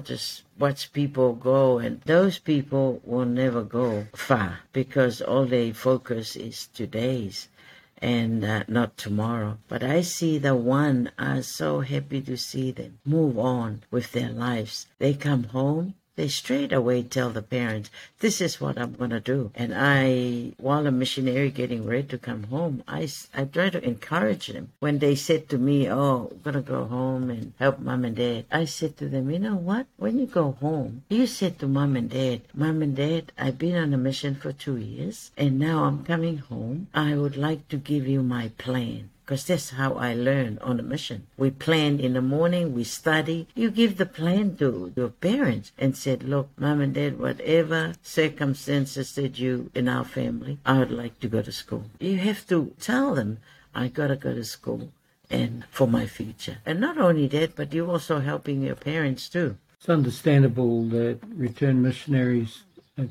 just 0.03 0.43
watch 0.57 0.93
people 0.93 1.33
go, 1.33 1.77
and 1.77 2.01
those 2.01 2.39
people 2.39 3.01
will 3.03 3.25
never 3.25 3.61
go 3.61 4.07
far 4.13 4.59
because 4.71 5.21
all 5.21 5.45
they 5.45 5.71
focus 5.71 6.35
is 6.35 6.67
today's 6.67 7.49
and 7.97 8.43
uh, 8.43 8.63
not 8.67 8.97
tomorrow. 8.97 9.57
But 9.67 9.83
I 9.83 10.01
see 10.01 10.37
the 10.37 10.55
one, 10.55 11.11
I'm 11.17 11.43
so 11.43 11.81
happy 11.81 12.21
to 12.21 12.37
see 12.37 12.71
them 12.71 12.99
move 13.05 13.37
on 13.37 13.83
with 13.91 14.11
their 14.13 14.29
lives. 14.29 14.87
They 14.97 15.13
come 15.13 15.43
home, 15.45 15.95
they 16.21 16.27
straight 16.27 16.71
away 16.71 17.01
tell 17.01 17.31
the 17.31 17.41
parents, 17.41 17.89
this 18.19 18.41
is 18.41 18.61
what 18.61 18.77
I'm 18.77 18.93
going 18.93 19.09
to 19.09 19.19
do. 19.19 19.49
And 19.55 19.73
I, 19.75 20.53
while 20.59 20.85
a 20.85 20.91
missionary 20.91 21.49
getting 21.49 21.83
ready 21.83 22.09
to 22.09 22.19
come 22.19 22.43
home, 22.43 22.83
I, 22.87 23.09
I 23.33 23.45
try 23.45 23.71
to 23.71 23.83
encourage 23.83 24.45
them. 24.45 24.71
When 24.81 24.99
they 24.99 25.15
said 25.15 25.49
to 25.49 25.57
me, 25.57 25.89
oh, 25.89 26.29
I'm 26.29 26.41
going 26.43 26.53
to 26.53 26.61
go 26.61 26.85
home 26.85 27.31
and 27.31 27.53
help 27.57 27.79
mom 27.79 28.05
and 28.05 28.15
dad, 28.15 28.45
I 28.51 28.65
said 28.65 28.97
to 28.97 29.09
them, 29.09 29.31
you 29.31 29.39
know 29.39 29.55
what? 29.55 29.87
When 29.97 30.19
you 30.19 30.27
go 30.27 30.51
home, 30.61 31.05
you 31.09 31.25
said 31.25 31.57
to 31.57 31.67
mom 31.67 31.95
and 31.95 32.11
dad, 32.11 32.41
mom 32.53 32.83
and 32.83 32.95
dad, 32.95 33.31
I've 33.35 33.57
been 33.57 33.75
on 33.75 33.91
a 33.91 33.97
mission 33.97 34.35
for 34.35 34.51
two 34.51 34.77
years 34.77 35.31
and 35.35 35.57
now 35.57 35.85
I'm 35.85 36.05
coming 36.05 36.37
home. 36.37 36.87
I 36.93 37.15
would 37.15 37.35
like 37.35 37.67
to 37.69 37.77
give 37.77 38.07
you 38.07 38.21
my 38.21 38.51
plan 38.59 39.09
because 39.31 39.45
that's 39.45 39.69
how 39.69 39.93
I 39.93 40.13
learned 40.13 40.59
on 40.59 40.77
a 40.77 40.83
mission. 40.83 41.25
We 41.37 41.51
plan 41.51 42.01
in 42.01 42.15
the 42.15 42.21
morning, 42.21 42.75
we 42.75 42.83
study. 42.83 43.47
You 43.55 43.71
give 43.71 43.95
the 43.95 44.05
plan 44.05 44.57
to 44.57 44.91
your 44.93 45.07
parents 45.07 45.71
and 45.77 45.95
said, 45.95 46.23
look, 46.23 46.49
mom 46.57 46.81
and 46.81 46.93
dad, 46.93 47.17
whatever 47.17 47.93
circumstances 48.03 49.15
that 49.15 49.39
you 49.39 49.71
in 49.73 49.87
our 49.87 50.03
family, 50.03 50.57
I 50.65 50.79
would 50.79 50.91
like 50.91 51.21
to 51.21 51.29
go 51.29 51.41
to 51.41 51.51
school. 51.53 51.85
You 51.97 52.17
have 52.17 52.45
to 52.47 52.73
tell 52.81 53.15
them, 53.15 53.37
I 53.73 53.87
gotta 53.87 54.17
go 54.17 54.33
to 54.33 54.43
school 54.43 54.89
and 55.29 55.63
for 55.71 55.87
my 55.87 56.07
future. 56.07 56.57
And 56.65 56.81
not 56.81 56.97
only 56.97 57.27
that, 57.27 57.55
but 57.55 57.71
you're 57.73 57.89
also 57.89 58.19
helping 58.19 58.61
your 58.61 58.75
parents 58.75 59.29
too. 59.29 59.55
It's 59.79 59.87
understandable 59.87 60.83
that 60.89 61.19
return 61.33 61.81
missionaries 61.81 62.63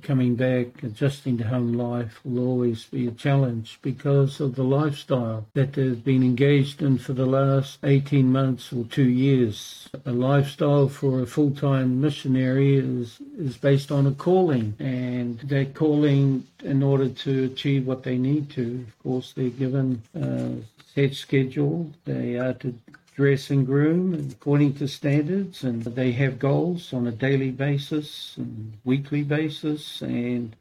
coming 0.02 0.36
back, 0.36 0.82
adjusting 0.82 1.38
to 1.38 1.44
home 1.44 1.72
life 1.72 2.20
will 2.24 2.46
always 2.46 2.84
be 2.84 3.06
a 3.06 3.12
challenge 3.12 3.78
because 3.82 4.40
of 4.40 4.54
the 4.54 4.62
lifestyle 4.62 5.46
that 5.54 5.72
they've 5.72 6.04
been 6.04 6.22
engaged 6.22 6.82
in 6.82 6.98
for 6.98 7.12
the 7.12 7.26
last 7.26 7.78
18 7.82 8.30
months 8.30 8.72
or 8.72 8.84
two 8.84 9.08
years. 9.08 9.88
A 10.04 10.12
lifestyle 10.12 10.88
for 10.88 11.20
a 11.20 11.26
full-time 11.26 12.00
missionary 12.00 12.76
is, 12.76 13.18
is 13.38 13.56
based 13.56 13.90
on 13.90 14.06
a 14.06 14.12
calling 14.12 14.74
and 14.78 15.38
that 15.40 15.74
calling 15.74 16.46
in 16.62 16.82
order 16.82 17.08
to 17.08 17.44
achieve 17.44 17.86
what 17.86 18.02
they 18.02 18.18
need 18.18 18.50
to. 18.50 18.84
Of 18.86 18.98
course, 19.02 19.32
they're 19.32 19.50
given 19.50 20.02
a 20.14 20.56
set 20.94 21.14
schedule. 21.14 21.90
They 22.04 22.36
are 22.36 22.54
to 22.54 22.74
dress 23.20 23.50
and 23.50 23.66
groom 23.66 24.30
according 24.32 24.72
to 24.72 24.88
standards, 24.88 25.62
and 25.62 25.82
they 25.82 26.12
have 26.12 26.38
goals 26.38 26.90
on 26.94 27.06
a 27.06 27.12
daily 27.12 27.50
basis 27.50 28.34
and 28.38 28.72
weekly 28.82 29.22
basis, 29.22 30.00
and 30.00 30.56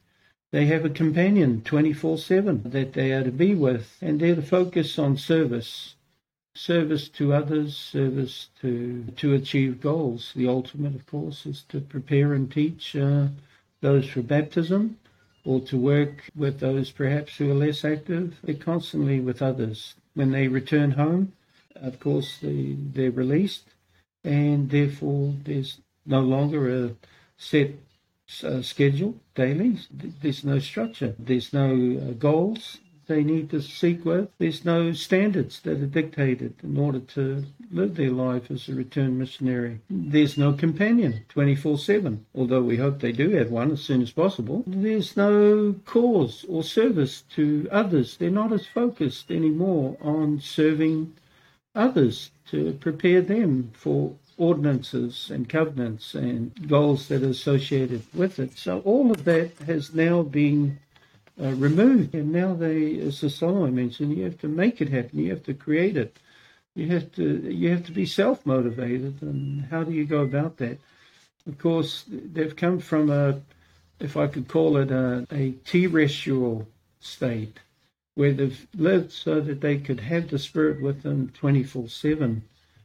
they 0.51 0.65
have 0.65 0.83
a 0.83 0.89
companion 0.89 1.61
24 1.61 2.17
7 2.17 2.63
that 2.65 2.91
they 2.91 3.13
are 3.13 3.23
to 3.23 3.31
be 3.31 3.55
with, 3.55 3.97
and 4.01 4.19
they're 4.19 4.35
to 4.35 4.41
focus 4.41 4.99
on 4.99 5.15
service. 5.15 5.95
Service 6.53 7.07
to 7.07 7.31
others, 7.31 7.77
service 7.77 8.49
to 8.59 9.05
to 9.15 9.33
achieve 9.33 9.79
goals. 9.79 10.33
The 10.35 10.49
ultimate, 10.49 10.95
of 10.95 11.05
course, 11.07 11.45
is 11.45 11.63
to 11.69 11.79
prepare 11.79 12.33
and 12.33 12.51
teach 12.51 12.93
uh, 12.93 13.27
those 13.79 14.05
for 14.09 14.21
baptism, 14.21 14.97
or 15.45 15.61
to 15.61 15.77
work 15.77 16.25
with 16.35 16.59
those 16.59 16.91
perhaps 16.91 17.37
who 17.37 17.51
are 17.51 17.65
less 17.65 17.85
active. 17.85 18.37
They're 18.43 18.55
constantly 18.55 19.21
with 19.21 19.41
others. 19.41 19.93
When 20.13 20.31
they 20.31 20.49
return 20.49 20.91
home, 20.91 21.31
of 21.75 21.99
course, 21.99 22.37
they, 22.41 22.75
they're 22.77 23.11
released, 23.11 23.63
and 24.23 24.69
therefore 24.69 25.33
there's 25.43 25.79
no 26.05 26.21
longer 26.21 26.85
a 26.85 26.95
set 27.37 27.71
uh, 28.43 28.61
schedule 28.61 29.15
daily. 29.35 29.77
There's 30.21 30.43
no 30.43 30.59
structure. 30.59 31.15
There's 31.17 31.53
no 31.53 31.71
uh, 31.71 32.13
goals 32.13 32.77
they 33.09 33.23
need 33.23 33.49
to 33.49 33.61
seek 33.61 34.05
with. 34.05 34.29
There's 34.37 34.63
no 34.63 34.93
standards 34.93 35.59
that 35.61 35.81
are 35.81 35.87
dictated 35.87 36.53
in 36.63 36.77
order 36.77 36.99
to 36.99 37.43
live 37.71 37.95
their 37.95 38.11
life 38.11 38.49
as 38.51 38.69
a 38.69 38.75
returned 38.75 39.17
missionary. 39.17 39.81
There's 39.89 40.37
no 40.37 40.53
companion 40.53 41.25
24 41.29 41.79
7, 41.79 42.25
although 42.35 42.61
we 42.61 42.77
hope 42.77 42.99
they 42.99 43.11
do 43.11 43.31
have 43.31 43.49
one 43.49 43.71
as 43.71 43.81
soon 43.81 44.01
as 44.01 44.11
possible. 44.11 44.63
There's 44.67 45.17
no 45.17 45.75
cause 45.85 46.45
or 46.47 46.63
service 46.63 47.23
to 47.35 47.67
others. 47.71 48.15
They're 48.15 48.29
not 48.29 48.53
as 48.53 48.67
focused 48.67 49.31
anymore 49.31 49.97
on 50.01 50.39
serving 50.39 51.15
others 51.75 52.31
to 52.47 52.73
prepare 52.73 53.21
them 53.21 53.71
for 53.73 54.15
ordinances 54.37 55.29
and 55.29 55.49
covenants 55.49 56.15
and 56.15 56.67
goals 56.67 57.07
that 57.09 57.23
are 57.23 57.29
associated 57.29 58.01
with 58.13 58.39
it. 58.39 58.57
So 58.57 58.79
all 58.79 59.11
of 59.11 59.25
that 59.25 59.51
has 59.67 59.93
now 59.93 60.23
been 60.23 60.79
uh, 61.41 61.51
removed, 61.51 62.15
and 62.15 62.31
now 62.31 62.53
they, 62.53 62.99
as 62.99 63.21
the 63.21 63.47
I 63.47 63.69
mentioned, 63.69 64.17
you 64.17 64.23
have 64.23 64.39
to 64.39 64.47
make 64.47 64.81
it 64.81 64.89
happen. 64.89 65.19
You 65.19 65.29
have 65.31 65.43
to 65.43 65.53
create 65.53 65.95
it. 65.95 66.17
You 66.75 66.87
have 66.87 67.11
to 67.13 67.23
you 67.23 67.69
have 67.69 67.85
to 67.85 67.91
be 67.91 68.05
self 68.05 68.45
motivated, 68.45 69.21
and 69.21 69.65
how 69.65 69.83
do 69.83 69.91
you 69.91 70.05
go 70.05 70.21
about 70.21 70.57
that? 70.57 70.79
Of 71.47 71.57
course, 71.57 72.05
they've 72.07 72.55
come 72.55 72.79
from 72.79 73.09
a, 73.09 73.41
if 73.99 74.17
I 74.17 74.27
could 74.27 74.47
call 74.47 74.77
it 74.77 74.91
a, 74.91 75.25
a 75.31 75.53
terrestrial 75.65 76.67
state 76.99 77.57
where 78.19 78.33
they've 78.33 78.67
lived 78.75 79.13
so 79.13 79.39
that 79.39 79.61
they 79.61 79.77
could 79.77 80.01
have 80.01 80.29
the 80.29 80.37
Spirit 80.37 80.81
with 80.81 81.03
them 81.03 81.31
24 81.35 81.87
7 81.87 82.41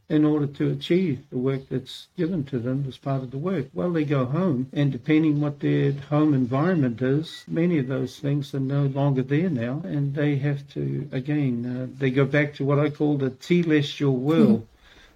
in 0.09 0.25
order 0.25 0.47
to 0.47 0.71
achieve 0.71 1.19
the 1.31 1.37
work 1.37 1.69
that's 1.69 2.07
given 2.17 2.45
to 2.45 2.61
them 2.61 2.85
as 2.87 2.99
part 2.99 3.21
of 3.21 3.33
the 3.33 3.39
work. 3.39 3.67
Well, 3.75 3.91
they 3.91 4.05
go 4.05 4.27
home, 4.27 4.69
and 4.73 4.93
depending 4.93 5.41
what 5.41 5.59
their 5.59 5.91
home 5.91 6.35
environment 6.35 7.03
is, 7.03 7.43
many 7.49 7.79
of 7.79 7.89
those 7.89 8.21
things 8.21 8.55
are 8.55 8.61
no 8.61 8.85
longer 8.85 9.23
there 9.23 9.51
now, 9.51 9.83
and 9.85 10.15
they 10.15 10.37
have 10.37 10.69
to, 10.75 11.09
again, 11.11 11.67
uh, 11.67 11.99
they 11.99 12.11
go 12.11 12.27
back 12.27 12.55
to 12.55 12.65
what 12.65 12.79
I 12.79 12.91
call 12.91 13.17
the 13.19 13.31
telestial 13.31 14.17
world. 14.17 14.61
Mm. 14.61 14.67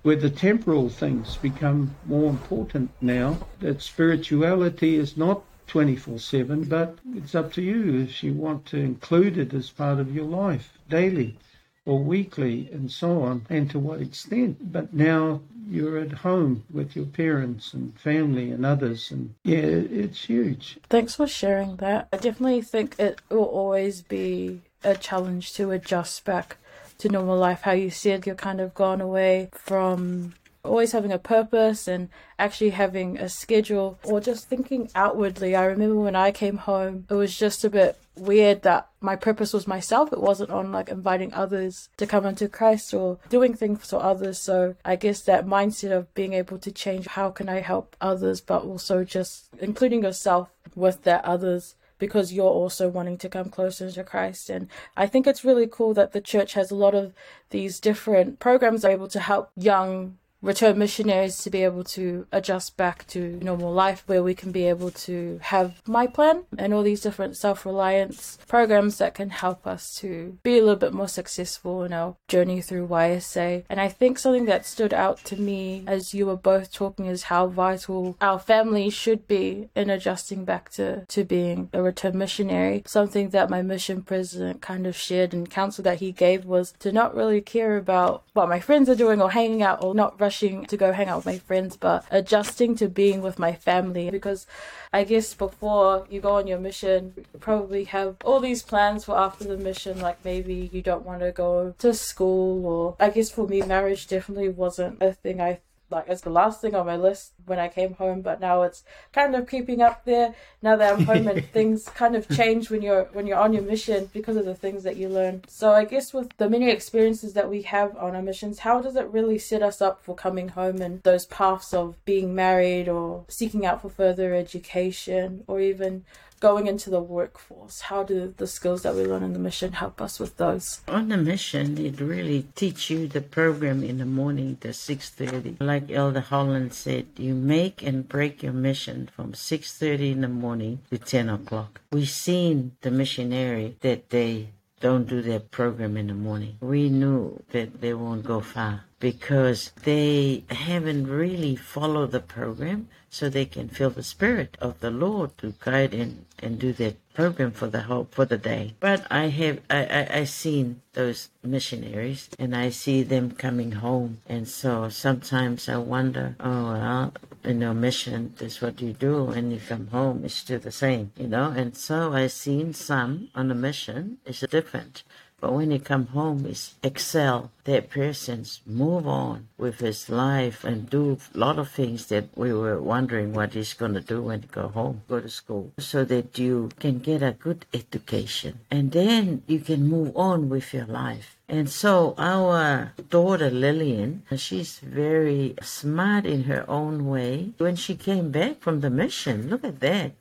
Where 0.02 0.16
the 0.16 0.30
temporal 0.30 0.88
things 0.88 1.36
become 1.36 1.94
more 2.06 2.30
important 2.30 2.90
now, 3.00 3.36
that 3.60 3.82
spirituality 3.82 4.96
is 4.96 5.16
not 5.16 5.42
24 5.68 6.18
7, 6.18 6.64
but 6.64 6.98
it's 7.14 7.34
up 7.34 7.52
to 7.52 7.62
you 7.62 8.00
if 8.00 8.22
you 8.24 8.32
want 8.32 8.66
to 8.66 8.78
include 8.78 9.38
it 9.38 9.54
as 9.54 9.70
part 9.70 9.98
of 9.98 10.14
your 10.14 10.24
life 10.24 10.72
daily 10.88 11.36
or 11.84 11.98
weekly 12.02 12.68
and 12.72 12.90
so 12.90 13.22
on, 13.22 13.46
and 13.48 13.70
to 13.70 13.78
what 13.78 14.00
extent. 14.00 14.72
But 14.72 14.92
now 14.92 15.40
you're 15.68 15.98
at 15.98 16.12
home 16.12 16.64
with 16.72 16.96
your 16.96 17.06
parents 17.06 17.72
and 17.72 17.98
family 17.98 18.50
and 18.50 18.64
others, 18.64 19.10
and 19.10 19.34
yeah, 19.44 19.58
it's 19.58 20.24
huge. 20.24 20.78
Thanks 20.88 21.14
for 21.14 21.26
sharing 21.26 21.76
that. 21.76 22.08
I 22.12 22.16
definitely 22.16 22.62
think 22.62 22.98
it 22.98 23.20
will 23.30 23.44
always 23.44 24.02
be 24.02 24.62
a 24.84 24.96
challenge 24.96 25.54
to 25.54 25.70
adjust 25.70 26.24
back 26.24 26.56
to 26.98 27.08
normal 27.08 27.38
life. 27.38 27.62
How 27.62 27.72
you 27.72 27.90
said 27.90 28.26
you're 28.26 28.34
kind 28.34 28.60
of 28.60 28.74
gone 28.74 29.00
away 29.00 29.48
from 29.52 30.34
always 30.68 30.92
having 30.92 31.12
a 31.12 31.18
purpose 31.18 31.88
and 31.88 32.08
actually 32.38 32.70
having 32.70 33.18
a 33.18 33.28
schedule 33.28 33.98
or 34.04 34.20
just 34.20 34.48
thinking 34.48 34.90
outwardly. 34.94 35.56
I 35.56 35.64
remember 35.64 35.96
when 35.96 36.16
I 36.16 36.30
came 36.30 36.58
home, 36.58 37.06
it 37.10 37.14
was 37.14 37.36
just 37.36 37.64
a 37.64 37.70
bit 37.70 37.98
weird 38.16 38.62
that 38.62 38.88
my 39.00 39.16
purpose 39.16 39.52
was 39.52 39.66
myself. 39.66 40.12
It 40.12 40.20
wasn't 40.20 40.50
on 40.50 40.72
like 40.72 40.88
inviting 40.88 41.32
others 41.32 41.88
to 41.96 42.06
come 42.06 42.26
into 42.26 42.48
Christ 42.48 42.92
or 42.92 43.18
doing 43.28 43.54
things 43.54 43.88
for 43.88 44.02
others. 44.02 44.38
So 44.38 44.74
I 44.84 44.96
guess 44.96 45.22
that 45.22 45.46
mindset 45.46 45.92
of 45.92 46.12
being 46.14 46.32
able 46.32 46.58
to 46.58 46.72
change 46.72 47.06
how 47.06 47.30
can 47.30 47.48
I 47.48 47.60
help 47.60 47.96
others, 48.00 48.40
but 48.40 48.62
also 48.62 49.04
just 49.04 49.48
including 49.60 50.02
yourself 50.02 50.50
with 50.74 51.02
that 51.04 51.24
others 51.24 51.74
because 51.98 52.32
you're 52.32 52.46
also 52.46 52.88
wanting 52.88 53.18
to 53.18 53.28
come 53.28 53.50
closer 53.50 53.90
to 53.90 54.04
Christ. 54.04 54.50
And 54.50 54.68
I 54.96 55.06
think 55.06 55.26
it's 55.26 55.44
really 55.44 55.66
cool 55.66 55.94
that 55.94 56.12
the 56.12 56.20
church 56.20 56.54
has 56.54 56.70
a 56.70 56.76
lot 56.76 56.94
of 56.94 57.12
these 57.50 57.80
different 57.80 58.38
programs 58.38 58.84
able 58.84 59.08
to 59.08 59.20
help 59.20 59.50
young 59.56 60.16
return 60.40 60.78
missionaries 60.78 61.38
to 61.38 61.50
be 61.50 61.64
able 61.64 61.84
to 61.84 62.26
adjust 62.32 62.76
back 62.76 63.06
to 63.08 63.38
normal 63.42 63.72
life 63.72 64.04
where 64.06 64.22
we 64.22 64.34
can 64.34 64.52
be 64.52 64.64
able 64.64 64.90
to 64.90 65.38
have 65.42 65.82
my 65.86 66.06
plan 66.06 66.44
and 66.56 66.72
all 66.72 66.82
these 66.82 67.00
different 67.00 67.36
self-reliance 67.36 68.38
programs 68.46 68.98
that 68.98 69.14
can 69.14 69.30
help 69.30 69.66
us 69.66 69.94
to 69.96 70.38
be 70.42 70.58
a 70.58 70.60
little 70.60 70.76
bit 70.76 70.92
more 70.92 71.08
successful 71.08 71.82
in 71.82 71.92
our 71.92 72.16
journey 72.28 72.60
through 72.60 72.86
YSA. 72.86 73.64
And 73.68 73.80
I 73.80 73.88
think 73.88 74.18
something 74.18 74.44
that 74.46 74.66
stood 74.66 74.94
out 74.94 75.18
to 75.24 75.36
me 75.36 75.82
as 75.86 76.14
you 76.14 76.26
were 76.26 76.36
both 76.36 76.72
talking 76.72 77.06
is 77.06 77.24
how 77.24 77.48
vital 77.48 78.16
our 78.20 78.38
family 78.38 78.90
should 78.90 79.26
be 79.26 79.68
in 79.74 79.90
adjusting 79.90 80.44
back 80.44 80.70
to, 80.70 81.04
to 81.06 81.24
being 81.24 81.68
a 81.72 81.82
return 81.82 82.16
missionary. 82.16 82.82
Something 82.86 83.30
that 83.30 83.50
my 83.50 83.62
mission 83.62 84.02
president 84.02 84.62
kind 84.62 84.86
of 84.86 84.96
shared 84.96 85.34
and 85.34 85.50
counsel 85.50 85.82
that 85.84 85.98
he 85.98 86.12
gave 86.12 86.44
was 86.44 86.72
to 86.78 86.92
not 86.92 87.14
really 87.14 87.40
care 87.40 87.76
about 87.76 88.22
what 88.34 88.48
my 88.48 88.60
friends 88.60 88.88
are 88.88 88.94
doing 88.94 89.20
or 89.20 89.30
hanging 89.30 89.62
out 89.62 89.82
or 89.82 89.94
not 89.94 90.18
rushing 90.28 90.66
to 90.66 90.76
go 90.76 90.92
hang 90.92 91.08
out 91.08 91.16
with 91.16 91.32
my 91.34 91.38
friends, 91.38 91.74
but 91.74 92.04
adjusting 92.10 92.74
to 92.76 92.86
being 92.86 93.22
with 93.22 93.38
my 93.38 93.54
family. 93.54 94.10
Because 94.10 94.46
I 94.92 95.04
guess 95.04 95.32
before 95.32 96.06
you 96.10 96.20
go 96.20 96.32
on 96.36 96.46
your 96.46 96.58
mission, 96.58 97.14
you 97.16 97.24
probably 97.40 97.84
have 97.84 98.16
all 98.24 98.40
these 98.40 98.62
plans 98.62 99.06
for 99.06 99.16
after 99.16 99.44
the 99.44 99.56
mission, 99.56 100.00
like 100.00 100.18
maybe 100.24 100.68
you 100.70 100.82
don't 100.82 101.06
want 101.06 101.20
to 101.20 101.32
go 101.32 101.74
to 101.78 101.94
school, 101.94 102.66
or 102.66 102.96
I 103.00 103.08
guess 103.08 103.30
for 103.30 103.48
me, 103.48 103.62
marriage 103.62 104.06
definitely 104.06 104.50
wasn't 104.50 105.02
a 105.02 105.14
thing 105.14 105.40
I 105.40 105.60
like 105.90 106.04
it's 106.08 106.20
the 106.20 106.30
last 106.30 106.60
thing 106.60 106.74
on 106.74 106.86
my 106.86 106.96
list 106.96 107.32
when 107.46 107.58
I 107.58 107.68
came 107.68 107.94
home, 107.94 108.20
but 108.20 108.40
now 108.40 108.62
it's 108.62 108.84
kind 109.12 109.34
of 109.34 109.46
creeping 109.46 109.80
up 109.80 110.04
there 110.04 110.34
now 110.62 110.76
that 110.76 110.94
I'm 110.94 111.04
home 111.04 111.28
and 111.28 111.44
things 111.52 111.84
kind 111.88 112.14
of 112.14 112.28
change 112.28 112.70
when 112.70 112.82
you're 112.82 113.04
when 113.12 113.26
you're 113.26 113.38
on 113.38 113.52
your 113.52 113.62
mission 113.62 114.10
because 114.12 114.36
of 114.36 114.44
the 114.44 114.54
things 114.54 114.82
that 114.84 114.96
you 114.96 115.08
learn. 115.08 115.42
So 115.48 115.72
I 115.72 115.84
guess 115.84 116.12
with 116.12 116.36
the 116.36 116.50
many 116.50 116.70
experiences 116.70 117.32
that 117.34 117.48
we 117.48 117.62
have 117.62 117.96
on 117.96 118.14
our 118.14 118.22
missions, 118.22 118.60
how 118.60 118.80
does 118.80 118.96
it 118.96 119.06
really 119.08 119.38
set 119.38 119.62
us 119.62 119.80
up 119.80 120.02
for 120.02 120.14
coming 120.14 120.48
home 120.48 120.80
and 120.82 121.02
those 121.02 121.26
paths 121.26 121.72
of 121.72 122.02
being 122.04 122.34
married 122.34 122.88
or 122.88 123.24
seeking 123.28 123.64
out 123.64 123.82
for 123.82 123.88
further 123.88 124.34
education 124.34 125.44
or 125.46 125.60
even 125.60 126.04
going 126.40 126.66
into 126.66 126.90
the 126.90 127.00
workforce? 127.00 127.82
How 127.82 128.02
do 128.02 128.34
the 128.36 128.46
skills 128.46 128.82
that 128.82 128.94
we 128.94 129.04
learn 129.04 129.22
in 129.22 129.32
the 129.32 129.38
mission 129.38 129.72
help 129.72 130.00
us 130.00 130.18
with 130.18 130.36
those? 130.36 130.80
On 130.88 131.08
the 131.08 131.16
mission, 131.16 131.78
it 131.78 132.00
really 132.00 132.46
teach 132.54 132.90
you 132.90 133.08
the 133.08 133.20
program 133.20 133.82
in 133.82 133.98
the 133.98 134.06
morning 134.06 134.56
to 134.60 134.68
6.30. 134.68 135.56
Like 135.60 135.90
Elder 135.90 136.20
Holland 136.20 136.74
said, 136.74 137.06
you 137.16 137.34
make 137.34 137.82
and 137.82 138.08
break 138.08 138.42
your 138.42 138.52
mission 138.52 139.08
from 139.14 139.32
6.30 139.32 140.12
in 140.12 140.20
the 140.22 140.28
morning 140.28 140.80
to 140.90 140.98
10 140.98 141.28
o'clock. 141.28 141.80
We've 141.92 142.08
seen 142.08 142.72
the 142.82 142.90
missionary 142.90 143.76
that 143.80 144.10
they 144.10 144.50
don't 144.80 145.08
do 145.08 145.22
their 145.22 145.40
program 145.40 145.96
in 145.96 146.06
the 146.06 146.14
morning. 146.14 146.56
We 146.60 146.88
knew 146.88 147.42
that 147.50 147.80
they 147.80 147.94
won't 147.94 148.24
go 148.24 148.40
far 148.40 148.84
because 149.00 149.72
they 149.82 150.44
haven't 150.50 151.06
really 151.06 151.56
followed 151.56 152.12
the 152.12 152.20
program 152.20 152.88
so 153.10 153.28
they 153.28 153.44
can 153.46 153.68
feel 153.68 153.90
the 153.90 154.02
spirit 154.02 154.56
of 154.60 154.80
the 154.80 154.90
Lord 154.90 155.36
to 155.38 155.54
guide 155.60 155.94
and, 155.94 156.26
and 156.40 156.58
do 156.58 156.72
their 156.72 156.94
program 157.14 157.50
for 157.50 157.66
the 157.66 157.82
whole 157.82 158.06
for 158.10 158.24
the 158.24 158.38
day. 158.38 158.74
But 158.80 159.06
I 159.10 159.26
have 159.28 159.60
I, 159.68 159.84
I, 159.84 160.08
I 160.20 160.24
seen 160.24 160.82
those 160.92 161.30
missionaries 161.42 162.28
and 162.38 162.54
I 162.54 162.70
see 162.70 163.02
them 163.02 163.32
coming 163.32 163.72
home 163.72 164.18
and 164.28 164.46
so 164.46 164.88
sometimes 164.88 165.68
I 165.68 165.78
wonder, 165.78 166.36
oh 166.38 166.72
well, 166.72 167.12
you 167.44 167.54
know, 167.54 167.74
mission 167.74 168.34
is 168.40 168.60
what 168.60 168.80
you 168.80 168.92
do 168.92 169.24
when 169.24 169.50
you 169.50 169.60
come 169.66 169.88
home 169.88 170.24
it's 170.24 170.34
still 170.34 170.60
the 170.60 170.70
same, 170.70 171.12
you 171.16 171.28
know, 171.28 171.50
and 171.50 171.76
so 171.76 172.12
I 172.12 172.26
seen 172.28 172.72
some 172.74 173.30
on 173.34 173.50
a 173.50 173.54
mission 173.54 174.18
is 174.24 174.40
different. 174.50 175.02
But 175.40 175.52
when 175.52 175.70
he 175.70 175.78
come 175.78 176.06
home, 176.08 176.46
is 176.46 176.74
excel 176.82 177.52
that 177.62 177.90
person's 177.90 178.60
move 178.66 179.06
on 179.06 179.46
with 179.56 179.78
his 179.78 180.10
life 180.10 180.64
and 180.64 180.90
do 180.90 181.18
a 181.32 181.38
lot 181.38 181.60
of 181.60 181.70
things 181.70 182.06
that 182.06 182.36
we 182.36 182.52
were 182.52 182.82
wondering 182.82 183.32
what 183.32 183.54
he's 183.54 183.72
going 183.72 183.94
to 183.94 184.00
do 184.00 184.22
when 184.22 184.42
he 184.42 184.48
go 184.48 184.66
home, 184.66 185.02
go 185.08 185.20
to 185.20 185.28
school, 185.28 185.72
so 185.78 186.04
that 186.04 186.38
you 186.38 186.70
can 186.80 186.98
get 186.98 187.22
a 187.22 187.32
good 187.32 187.66
education. 187.72 188.58
And 188.68 188.90
then 188.90 189.42
you 189.46 189.60
can 189.60 189.86
move 189.86 190.16
on 190.16 190.48
with 190.48 190.74
your 190.74 190.86
life. 190.86 191.36
And 191.48 191.70
so 191.70 192.14
our 192.18 192.92
daughter 193.08 193.48
Lillian, 193.48 194.24
she's 194.36 194.80
very 194.80 195.54
smart 195.62 196.26
in 196.26 196.44
her 196.44 196.68
own 196.68 197.06
way. 197.06 197.52
When 197.58 197.76
she 197.76 197.94
came 197.94 198.32
back 198.32 198.58
from 198.60 198.80
the 198.80 198.90
mission, 198.90 199.48
look 199.48 199.62
at 199.62 199.78
that. 199.80 200.12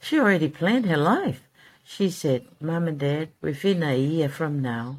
She 0.00 0.20
already 0.20 0.48
planned 0.48 0.86
her 0.86 0.98
life. 0.98 1.40
She 1.88 2.10
said, 2.10 2.48
Mom 2.60 2.88
and 2.88 2.98
Dad, 2.98 3.28
within 3.40 3.84
a 3.84 3.96
year 3.96 4.28
from 4.28 4.60
now, 4.60 4.98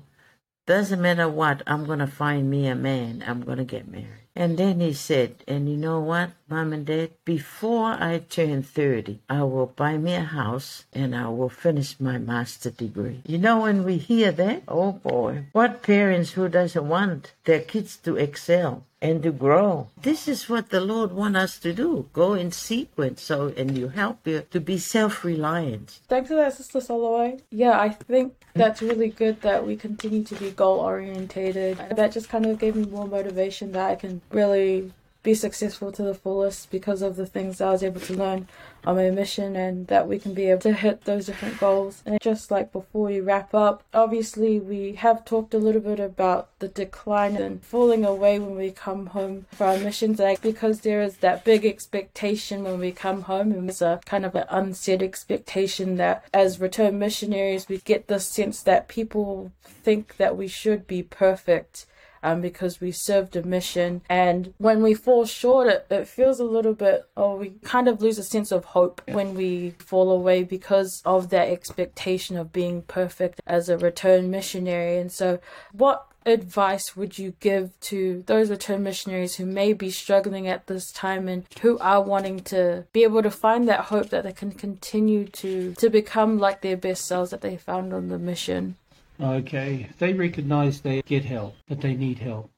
doesn't 0.66 1.02
matter 1.02 1.28
what, 1.28 1.62
I'm 1.68 1.86
going 1.86 2.00
to 2.00 2.08
find 2.08 2.50
me 2.50 2.66
a 2.68 2.76
man. 2.76 3.26
I'm 3.28 3.42
going 3.42 3.58
to 3.58 3.66
get 3.66 3.90
married. 3.90 4.27
And 4.38 4.56
then 4.56 4.82
he 4.82 4.94
said, 4.94 5.44
and 5.48 5.68
you 5.68 5.78
know 5.78 6.00
what, 6.00 6.30
Mom 6.48 6.72
and 6.72 6.86
Dad, 6.86 7.10
before 7.26 7.98
I 8.00 8.20
turn 8.20 8.62
30, 8.62 9.20
I 9.28 9.42
will 9.42 9.66
buy 9.66 9.98
me 9.98 10.14
a 10.14 10.22
house 10.22 10.86
and 10.94 11.16
I 11.16 11.28
will 11.30 11.50
finish 11.50 12.00
my 12.00 12.20
master 12.20 12.70
degree. 12.70 13.24
You 13.26 13.40
know, 13.40 13.62
when 13.62 13.84
we 13.84 13.98
hear 13.98 14.32
that, 14.32 14.62
oh 14.68 14.92
boy, 14.92 15.46
what 15.54 15.82
parents 15.82 16.34
who 16.34 16.50
doesn't 16.50 16.88
want 16.88 17.34
their 17.46 17.62
kids 17.62 17.98
to 18.04 18.16
excel? 18.16 18.84
and 19.02 19.22
to 19.24 19.32
grow. 19.32 19.88
This 20.02 20.28
is 20.28 20.50
what 20.50 20.70
the 20.70 20.82
Lord 20.82 21.12
wants 21.12 21.38
us 21.38 21.60
to 21.60 21.74
do. 21.74 22.10
Go 22.14 22.34
in 22.34 22.52
sequence 22.52 23.22
so 23.22 23.54
and 23.56 23.78
you 23.78 23.90
help 23.90 24.26
you 24.26 24.44
to 24.52 24.60
be 24.60 24.78
self 24.78 25.24
reliant. 25.24 26.00
Thanks 26.08 26.30
for 26.30 26.36
that, 26.36 26.54
Sister 26.54 26.80
Soloai. 26.80 27.40
Yeah, 27.52 27.80
I 27.80 27.90
think 27.90 28.34
that's 28.56 28.82
really 28.82 29.10
good 29.10 29.42
that 29.42 29.66
we 29.66 29.76
continue 29.76 30.24
to 30.24 30.36
be 30.36 30.52
goal 30.52 30.80
orientated. 30.80 31.78
That 31.96 32.12
just 32.12 32.30
kind 32.30 32.46
of 32.46 32.58
gave 32.60 32.76
me 32.76 32.86
more 32.86 33.08
motivation 33.08 33.72
that 33.74 33.92
I 33.92 33.96
can 33.96 34.22
really 34.32 34.92
be 35.28 35.34
successful 35.34 35.92
to 35.92 36.04
the 36.04 36.14
fullest 36.14 36.72
because 36.72 37.02
of 37.02 37.18
the 37.18 37.26
things 37.26 37.60
I 37.60 37.72
was 37.72 37.84
able 37.84 38.00
to 38.00 38.14
learn 38.14 38.48
on 38.86 38.96
my 38.96 39.10
mission 39.10 39.58
and 39.58 39.86
that 39.88 40.08
we 40.08 40.20
can 40.20 40.34
be 40.34 40.46
able 40.50 40.62
to 40.62 40.72
hit 40.72 41.04
those 41.04 41.26
different 41.26 41.60
goals. 41.60 42.02
And 42.06 42.22
just 42.22 42.50
like 42.50 42.72
before 42.72 43.08
we 43.08 43.20
wrap 43.20 43.54
up, 43.54 43.84
obviously 43.94 44.58
we 44.58 44.94
have 44.94 45.26
talked 45.26 45.54
a 45.54 45.58
little 45.58 45.82
bit 45.82 46.00
about 46.00 46.48
the 46.60 46.70
decline 46.70 47.36
and 47.36 47.62
falling 47.62 48.06
away 48.06 48.40
when 48.40 48.56
we 48.56 48.72
come 48.72 49.08
home 49.08 49.48
for 49.52 49.66
our 49.66 49.78
missions, 49.78 50.20
like 50.20 50.42
because 50.42 50.80
there 50.80 51.02
is 51.02 51.18
that 51.18 51.44
big 51.44 51.66
expectation 51.66 52.64
when 52.64 52.80
we 52.80 52.94
come 52.94 53.24
home 53.24 53.52
and 53.52 53.70
it's 53.70 53.82
a 53.82 54.00
kind 54.06 54.26
of 54.26 54.34
an 54.34 54.46
unsaid 54.50 55.04
expectation 55.04 55.98
that 55.98 56.24
as 56.34 56.62
return 56.62 56.98
missionaries 56.98 57.68
we 57.68 57.80
get 57.80 58.08
the 58.08 58.22
sense 58.22 58.64
that 58.64 58.88
people 58.88 59.52
think 59.66 60.16
that 60.16 60.38
we 60.38 60.48
should 60.48 60.88
be 60.88 61.04
perfect 61.04 61.86
um, 62.24 62.42
because 62.42 62.82
we 62.82 62.92
served 62.92 63.36
a 63.36 63.44
mission. 63.44 64.02
And 64.10 64.54
when 64.58 64.82
we 64.82 64.94
fall 64.94 65.26
short, 65.26 65.68
it, 65.68 65.88
it 65.90 66.08
feels 66.08 66.40
a 66.40 66.46
little 66.46 66.74
bit, 66.74 67.08
or 67.16 67.34
oh, 67.34 67.36
we 67.36 67.50
kind 67.64 67.88
of 67.88 68.02
lose 68.02 68.18
a 68.18 68.24
sense 68.24 68.52
of 68.52 68.66
hope 68.66 69.02
when 69.08 69.36
we 69.36 69.72
fall 69.80 70.12
away 70.12 70.44
because 70.44 71.02
of 71.06 71.30
that 71.30 71.50
expectation 71.50 72.38
of 72.38 72.54
being 72.54 72.82
perfect 72.84 73.42
as 73.46 73.70
a 73.70 73.78
return 73.78 74.30
missionary. 74.30 74.98
And 74.98 75.12
so, 75.12 75.40
what 75.72 76.08
advice 76.28 76.96
would 76.96 77.18
you 77.18 77.34
give 77.40 77.80
to 77.80 78.24
those 78.28 78.50
return 78.50 78.84
missionaries 78.84 79.36
who 79.36 79.46
may 79.46 79.74
be 79.74 79.90
struggling 79.90 80.48
at 80.48 80.68
this 80.68 80.92
time 80.92 81.28
and 81.28 81.46
who 81.62 81.80
are 81.80 82.02
wanting 82.02 82.40
to 82.42 82.86
be 82.92 83.04
able 83.04 83.24
to 83.24 83.32
find 83.32 83.68
that 83.68 83.86
hope 83.86 84.10
that 84.10 84.24
they 84.24 84.34
can 84.34 84.52
continue 84.52 85.26
to 85.26 85.74
to 85.76 85.90
become 85.90 86.38
like 86.38 86.62
their 86.62 86.78
best 86.78 87.06
selves 87.06 87.32
that 87.32 87.42
they 87.42 87.56
found 87.56 87.94
on 87.94 88.10
the 88.10 88.20
mission? 88.20 88.76
Okay, 89.20 89.90
they 89.98 90.14
recognize 90.14 90.82
they 90.82 91.02
get 91.02 91.26
help, 91.26 91.56
that 91.68 91.82
they 91.82 91.96
need 91.96 92.20
help. 92.20 92.52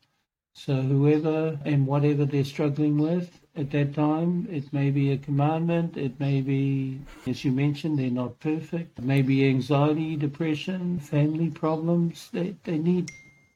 So 0.54 0.82
whoever 0.82 1.58
and 1.64 1.88
whatever 1.88 2.26
they're 2.26 2.44
struggling 2.44 2.98
with 2.98 3.40
at 3.56 3.72
that 3.72 3.94
time, 3.94 4.46
it 4.52 4.74
may 4.74 4.92
be 4.92 5.12
a 5.12 5.18
commandment, 5.18 5.96
it 5.96 6.20
may 6.20 6.42
be, 6.42 7.00
as 7.26 7.46
you 7.46 7.54
mentioned, 7.54 7.98
they're 7.98 8.10
not 8.10 8.42
perfect, 8.42 9.00
it 9.00 9.06
may 9.06 9.22
be 9.22 9.48
anxiety, 9.48 10.18
depression, 10.18 11.00
family 11.00 11.50
problems. 11.50 12.30
They, 12.34 12.56
they 12.66 12.78
need 12.78 13.10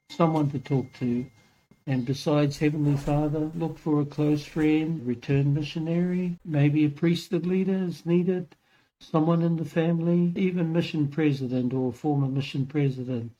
someone 0.09 0.49
to 0.51 0.59
talk 0.59 0.85
to. 0.99 1.25
And 1.85 2.05
besides 2.05 2.57
Heavenly 2.57 2.95
Father, 2.95 3.51
look 3.53 3.77
for 3.77 3.99
a 3.99 4.05
close 4.05 4.45
friend, 4.45 5.05
return 5.05 5.53
missionary, 5.53 6.39
maybe 6.45 6.85
a 6.85 6.89
priesthood 6.89 7.45
leader 7.45 7.83
is 7.83 8.05
needed 8.05 8.55
someone 9.03 9.41
in 9.41 9.57
the 9.57 9.65
family, 9.65 10.31
even 10.35 10.73
mission 10.73 11.07
president 11.07 11.73
or 11.73 11.91
former 11.91 12.27
mission 12.27 12.65
president, 12.65 13.31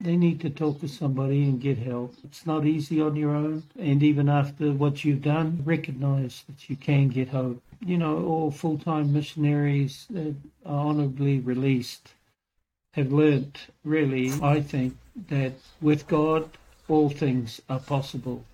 they 0.00 0.16
need 0.16 0.40
to 0.40 0.50
talk 0.50 0.80
to 0.80 0.88
somebody 0.88 1.42
and 1.44 1.60
get 1.60 1.78
help. 1.78 2.14
It's 2.22 2.46
not 2.46 2.66
easy 2.66 3.00
on 3.00 3.16
your 3.16 3.34
own. 3.34 3.64
And 3.78 4.02
even 4.02 4.28
after 4.28 4.72
what 4.72 5.04
you've 5.04 5.22
done, 5.22 5.62
recognize 5.64 6.44
that 6.46 6.70
you 6.70 6.76
can 6.76 7.08
get 7.08 7.28
help. 7.28 7.60
You 7.84 7.98
know, 7.98 8.24
all 8.24 8.50
full 8.50 8.78
time 8.78 9.12
missionaries 9.12 10.06
that 10.10 10.34
are 10.64 10.86
honorably 10.86 11.40
released 11.40 12.12
have 12.92 13.12
learnt, 13.12 13.68
really, 13.84 14.32
I 14.42 14.60
think, 14.60 14.96
that 15.28 15.54
with 15.80 16.06
God, 16.06 16.48
all 16.88 17.10
things 17.10 17.60
are 17.68 17.80
possible. 17.80 18.44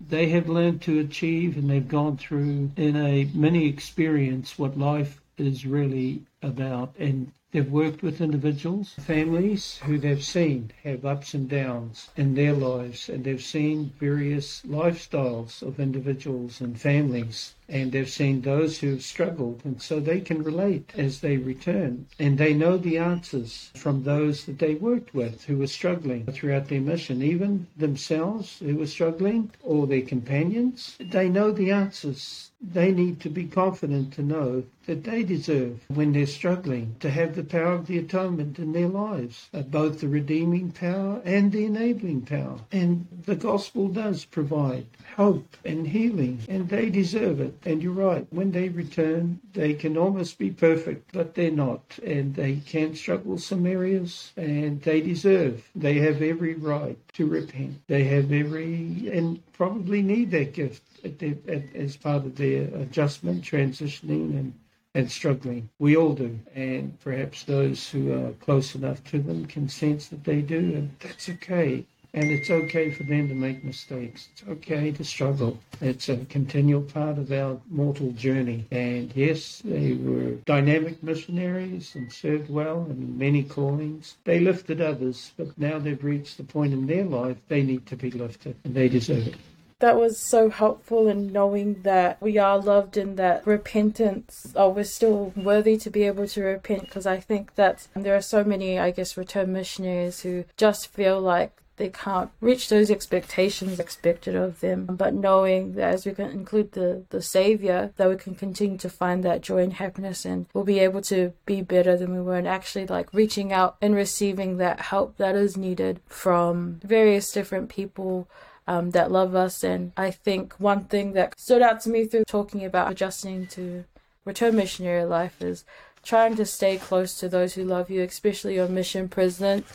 They 0.00 0.28
have 0.30 0.48
learned 0.48 0.82
to 0.82 0.98
achieve 0.98 1.56
and 1.56 1.70
they've 1.70 1.86
gone 1.86 2.16
through 2.16 2.72
in 2.76 2.96
a 2.96 3.24
mini 3.34 3.68
experience 3.68 4.58
what 4.58 4.78
life 4.78 5.21
is 5.38 5.66
really 5.66 6.22
about. 6.42 6.94
And 6.98 7.32
they've 7.52 7.70
worked 7.70 8.02
with 8.02 8.20
individuals, 8.20 8.94
families 8.94 9.78
who 9.84 9.98
they've 9.98 10.24
seen 10.24 10.72
have 10.84 11.04
ups 11.04 11.34
and 11.34 11.48
downs 11.48 12.10
in 12.16 12.34
their 12.34 12.52
lives, 12.52 13.08
and 13.08 13.24
they've 13.24 13.42
seen 13.42 13.92
various 13.98 14.62
lifestyles 14.62 15.62
of 15.62 15.78
individuals 15.78 16.60
and 16.60 16.80
families 16.80 17.54
and 17.72 17.90
they've 17.90 18.10
seen 18.10 18.42
those 18.42 18.78
who've 18.78 19.02
struggled, 19.02 19.62
and 19.64 19.80
so 19.80 19.98
they 19.98 20.20
can 20.20 20.42
relate 20.42 20.92
as 20.94 21.20
they 21.20 21.38
return. 21.38 22.06
And 22.18 22.36
they 22.36 22.52
know 22.52 22.76
the 22.76 22.98
answers 22.98 23.70
from 23.74 24.02
those 24.02 24.44
that 24.44 24.58
they 24.58 24.74
worked 24.74 25.14
with 25.14 25.44
who 25.44 25.56
were 25.56 25.66
struggling 25.66 26.26
throughout 26.26 26.68
their 26.68 26.82
mission, 26.82 27.22
even 27.22 27.66
themselves 27.74 28.58
who 28.58 28.76
were 28.76 28.86
struggling 28.86 29.52
or 29.62 29.86
their 29.86 30.02
companions. 30.02 30.96
They 31.00 31.30
know 31.30 31.50
the 31.50 31.70
answers. 31.70 32.50
They 32.64 32.92
need 32.92 33.18
to 33.22 33.28
be 33.28 33.46
confident 33.46 34.12
to 34.12 34.22
know 34.22 34.62
that 34.86 35.02
they 35.02 35.24
deserve, 35.24 35.80
when 35.88 36.12
they're 36.12 36.26
struggling 36.26 36.94
to 37.00 37.10
have 37.10 37.34
the 37.34 37.42
power 37.42 37.72
of 37.72 37.88
the 37.88 37.98
atonement 37.98 38.58
in 38.58 38.72
their 38.72 38.86
lives, 38.86 39.48
uh, 39.52 39.62
both 39.62 39.98
the 40.00 40.06
redeeming 40.06 40.70
power 40.70 41.20
and 41.24 41.50
the 41.50 41.64
enabling 41.64 42.22
power. 42.22 42.60
And 42.70 43.08
the 43.26 43.34
gospel 43.34 43.88
does 43.88 44.24
provide 44.24 44.86
hope 45.16 45.56
and 45.64 45.88
healing, 45.88 46.38
and 46.48 46.68
they 46.68 46.88
deserve 46.88 47.40
it. 47.40 47.58
And 47.64 47.82
you're 47.82 47.92
right, 47.92 48.26
when 48.30 48.52
they 48.52 48.68
return, 48.68 49.40
they 49.54 49.74
can 49.74 49.96
almost 49.96 50.38
be 50.38 50.50
perfect, 50.50 51.10
but 51.12 51.34
they're 51.34 51.50
not, 51.50 51.98
and 52.04 52.36
they 52.36 52.56
can 52.56 52.94
struggle 52.94 53.38
some 53.38 53.66
areas, 53.66 54.32
and 54.36 54.80
they 54.82 55.00
deserve, 55.00 55.68
they 55.74 55.98
have 55.98 56.22
every 56.22 56.54
right 56.54 56.98
to 57.14 57.26
repent. 57.26 57.86
They 57.88 58.04
have 58.04 58.30
every, 58.32 59.10
and 59.12 59.40
probably 59.52 60.00
need 60.02 60.30
that 60.30 60.52
gift 60.54 60.82
at 61.04 61.18
their, 61.18 61.36
at, 61.48 61.74
as 61.74 61.96
part 61.96 62.24
of 62.24 62.36
their 62.36 62.64
adjustment, 62.74 63.42
transitioning, 63.44 64.38
and 64.38 64.54
and 64.94 65.10
struggling. 65.10 65.70
We 65.78 65.96
all 65.96 66.12
do. 66.14 66.38
And 66.54 66.98
perhaps 67.00 67.44
those 67.44 67.88
who 67.88 68.12
are 68.12 68.32
close 68.32 68.74
enough 68.74 69.02
to 69.04 69.20
them 69.20 69.46
can 69.46 69.68
sense 69.68 70.08
that 70.08 70.24
they 70.24 70.42
do, 70.42 70.58
and 70.58 70.90
that's 71.00 71.28
okay. 71.30 71.86
And 72.14 72.30
it's 72.30 72.50
okay 72.50 72.90
for 72.90 73.04
them 73.04 73.28
to 73.28 73.34
make 73.34 73.64
mistakes. 73.64 74.28
It's 74.32 74.46
okay 74.46 74.92
to 74.92 75.02
struggle. 75.02 75.58
It's 75.80 76.10
a 76.10 76.18
continual 76.26 76.82
part 76.82 77.16
of 77.16 77.32
our 77.32 77.58
mortal 77.70 78.12
journey. 78.12 78.66
And 78.70 79.10
yes, 79.16 79.62
they 79.64 79.94
were 79.94 80.32
dynamic 80.44 81.02
missionaries 81.02 81.94
and 81.94 82.12
served 82.12 82.50
well 82.50 82.86
in 82.90 83.16
many 83.16 83.42
callings. 83.42 84.18
They 84.24 84.40
lifted 84.40 84.82
others, 84.82 85.32
but 85.38 85.58
now 85.58 85.78
they've 85.78 86.04
reached 86.04 86.36
the 86.36 86.44
point 86.44 86.74
in 86.74 86.86
their 86.86 87.04
life 87.04 87.38
they 87.48 87.62
need 87.62 87.86
to 87.86 87.96
be 87.96 88.10
lifted, 88.10 88.56
and 88.64 88.74
they 88.74 88.90
deserve 88.90 89.28
it 89.28 89.36
that 89.82 89.98
was 89.98 90.16
so 90.16 90.48
helpful 90.48 91.08
in 91.08 91.32
knowing 91.32 91.82
that 91.82 92.16
we 92.22 92.38
are 92.38 92.56
loved 92.56 92.96
and 92.96 93.16
that 93.16 93.44
repentance, 93.44 94.52
oh, 94.54 94.68
we're 94.68 94.84
still 94.84 95.32
worthy 95.34 95.76
to 95.76 95.90
be 95.90 96.04
able 96.04 96.28
to 96.28 96.40
repent. 96.40 96.82
Because 96.82 97.04
I 97.04 97.18
think 97.18 97.56
that 97.56 97.88
there 97.94 98.14
are 98.14 98.22
so 98.22 98.44
many, 98.44 98.78
I 98.78 98.92
guess, 98.92 99.16
return 99.16 99.52
missionaries 99.52 100.20
who 100.20 100.44
just 100.56 100.86
feel 100.86 101.20
like 101.20 101.52
they 101.78 101.88
can't 101.88 102.30
reach 102.40 102.68
those 102.68 102.92
expectations 102.92 103.80
expected 103.80 104.36
of 104.36 104.60
them. 104.60 104.86
But 104.86 105.14
knowing 105.14 105.72
that 105.72 105.94
as 105.94 106.06
we 106.06 106.12
can 106.12 106.30
include 106.30 106.72
the, 106.72 107.02
the 107.10 107.20
Savior, 107.20 107.92
that 107.96 108.08
we 108.08 108.16
can 108.16 108.36
continue 108.36 108.78
to 108.78 108.88
find 108.88 109.24
that 109.24 109.40
joy 109.40 109.64
and 109.64 109.72
happiness 109.72 110.24
and 110.24 110.46
we'll 110.54 110.62
be 110.62 110.78
able 110.78 111.02
to 111.02 111.32
be 111.44 111.60
better 111.60 111.96
than 111.96 112.14
we 112.14 112.20
were 112.20 112.36
and 112.36 112.46
actually 112.46 112.86
like 112.86 113.12
reaching 113.12 113.52
out 113.52 113.78
and 113.82 113.96
receiving 113.96 114.58
that 114.58 114.78
help 114.78 115.16
that 115.16 115.34
is 115.34 115.56
needed 115.56 115.98
from 116.06 116.78
various 116.84 117.32
different 117.32 117.68
people 117.68 118.28
um, 118.66 118.90
that 118.90 119.10
love 119.10 119.34
us. 119.34 119.64
And 119.64 119.92
I 119.96 120.10
think 120.10 120.54
one 120.54 120.84
thing 120.84 121.12
that 121.12 121.38
stood 121.38 121.62
out 121.62 121.80
to 121.82 121.90
me 121.90 122.04
through 122.04 122.24
talking 122.24 122.64
about 122.64 122.90
adjusting 122.90 123.46
to 123.48 123.84
return 124.24 124.56
missionary 124.56 125.04
life 125.04 125.40
is 125.42 125.64
trying 126.02 126.36
to 126.36 126.44
stay 126.44 126.78
close 126.78 127.18
to 127.20 127.28
those 127.28 127.54
who 127.54 127.64
love 127.64 127.90
you, 127.90 128.02
especially 128.02 128.54
your 128.56 128.68
mission 128.68 129.08
president. 129.08 129.66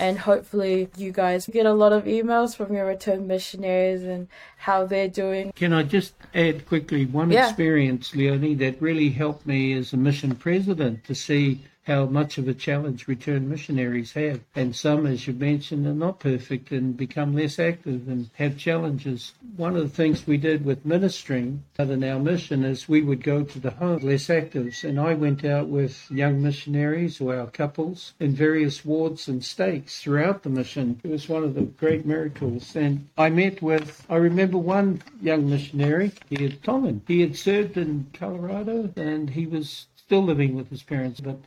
And 0.00 0.18
hopefully, 0.18 0.88
you 0.96 1.12
guys 1.12 1.46
get 1.46 1.66
a 1.66 1.72
lot 1.74 1.92
of 1.92 2.04
emails 2.04 2.56
from 2.56 2.72
your 2.74 2.86
return 2.86 3.26
missionaries 3.26 4.02
and 4.02 4.26
how 4.56 4.86
they're 4.86 5.08
doing. 5.08 5.52
Can 5.52 5.74
I 5.74 5.82
just 5.82 6.14
add 6.34 6.66
quickly 6.66 7.04
one 7.04 7.30
yeah. 7.30 7.48
experience, 7.48 8.14
Leonnie, 8.14 8.54
that 8.54 8.80
really 8.80 9.10
helped 9.10 9.46
me 9.46 9.74
as 9.74 9.92
a 9.92 9.98
mission 9.98 10.34
president 10.34 11.04
to 11.04 11.14
see 11.14 11.60
how 11.84 12.06
much 12.06 12.38
of 12.38 12.46
a 12.46 12.54
challenge 12.54 13.08
returned 13.08 13.48
missionaries 13.48 14.12
have. 14.12 14.40
And 14.54 14.74
some, 14.74 15.04
as 15.04 15.26
you 15.26 15.32
mentioned, 15.32 15.86
are 15.86 15.92
not 15.92 16.20
perfect 16.20 16.70
and 16.70 16.96
become 16.96 17.34
less 17.34 17.58
active 17.58 18.06
and 18.08 18.30
have 18.34 18.56
challenges. 18.56 19.32
One 19.56 19.76
of 19.76 19.82
the 19.82 19.96
things 19.96 20.26
we 20.26 20.36
did 20.36 20.64
with 20.64 20.86
ministering 20.86 21.64
in 21.78 22.04
our 22.04 22.20
mission 22.20 22.64
is 22.64 22.88
we 22.88 23.02
would 23.02 23.24
go 23.24 23.42
to 23.42 23.58
the 23.58 23.72
home 23.72 23.98
less 23.98 24.28
actives. 24.28 24.84
And 24.84 25.00
I 25.00 25.14
went 25.14 25.44
out 25.44 25.68
with 25.68 26.08
young 26.10 26.40
missionaries 26.40 27.20
or 27.20 27.36
our 27.36 27.48
couples 27.48 28.14
in 28.20 28.34
various 28.34 28.84
wards 28.84 29.26
and 29.26 29.44
stakes 29.44 30.00
throughout 30.00 30.44
the 30.44 30.50
mission. 30.50 31.00
It 31.02 31.10
was 31.10 31.28
one 31.28 31.42
of 31.42 31.54
the 31.54 31.62
great 31.62 32.06
miracles. 32.06 32.76
And 32.76 33.08
I 33.18 33.30
met 33.30 33.60
with, 33.60 34.06
I 34.08 34.16
remember 34.16 34.58
one 34.58 35.02
young 35.20 35.50
missionary, 35.50 36.12
he 36.30 36.44
had 36.44 36.62
Tongan. 36.62 37.02
He 37.08 37.20
had 37.20 37.36
served 37.36 37.76
in 37.76 38.06
Colorado 38.12 38.92
and 38.96 39.30
he 39.30 39.46
was 39.46 39.86
still 39.96 40.22
living 40.22 40.54
with 40.54 40.68
his 40.68 40.82
parents, 40.82 41.20
but 41.20 41.38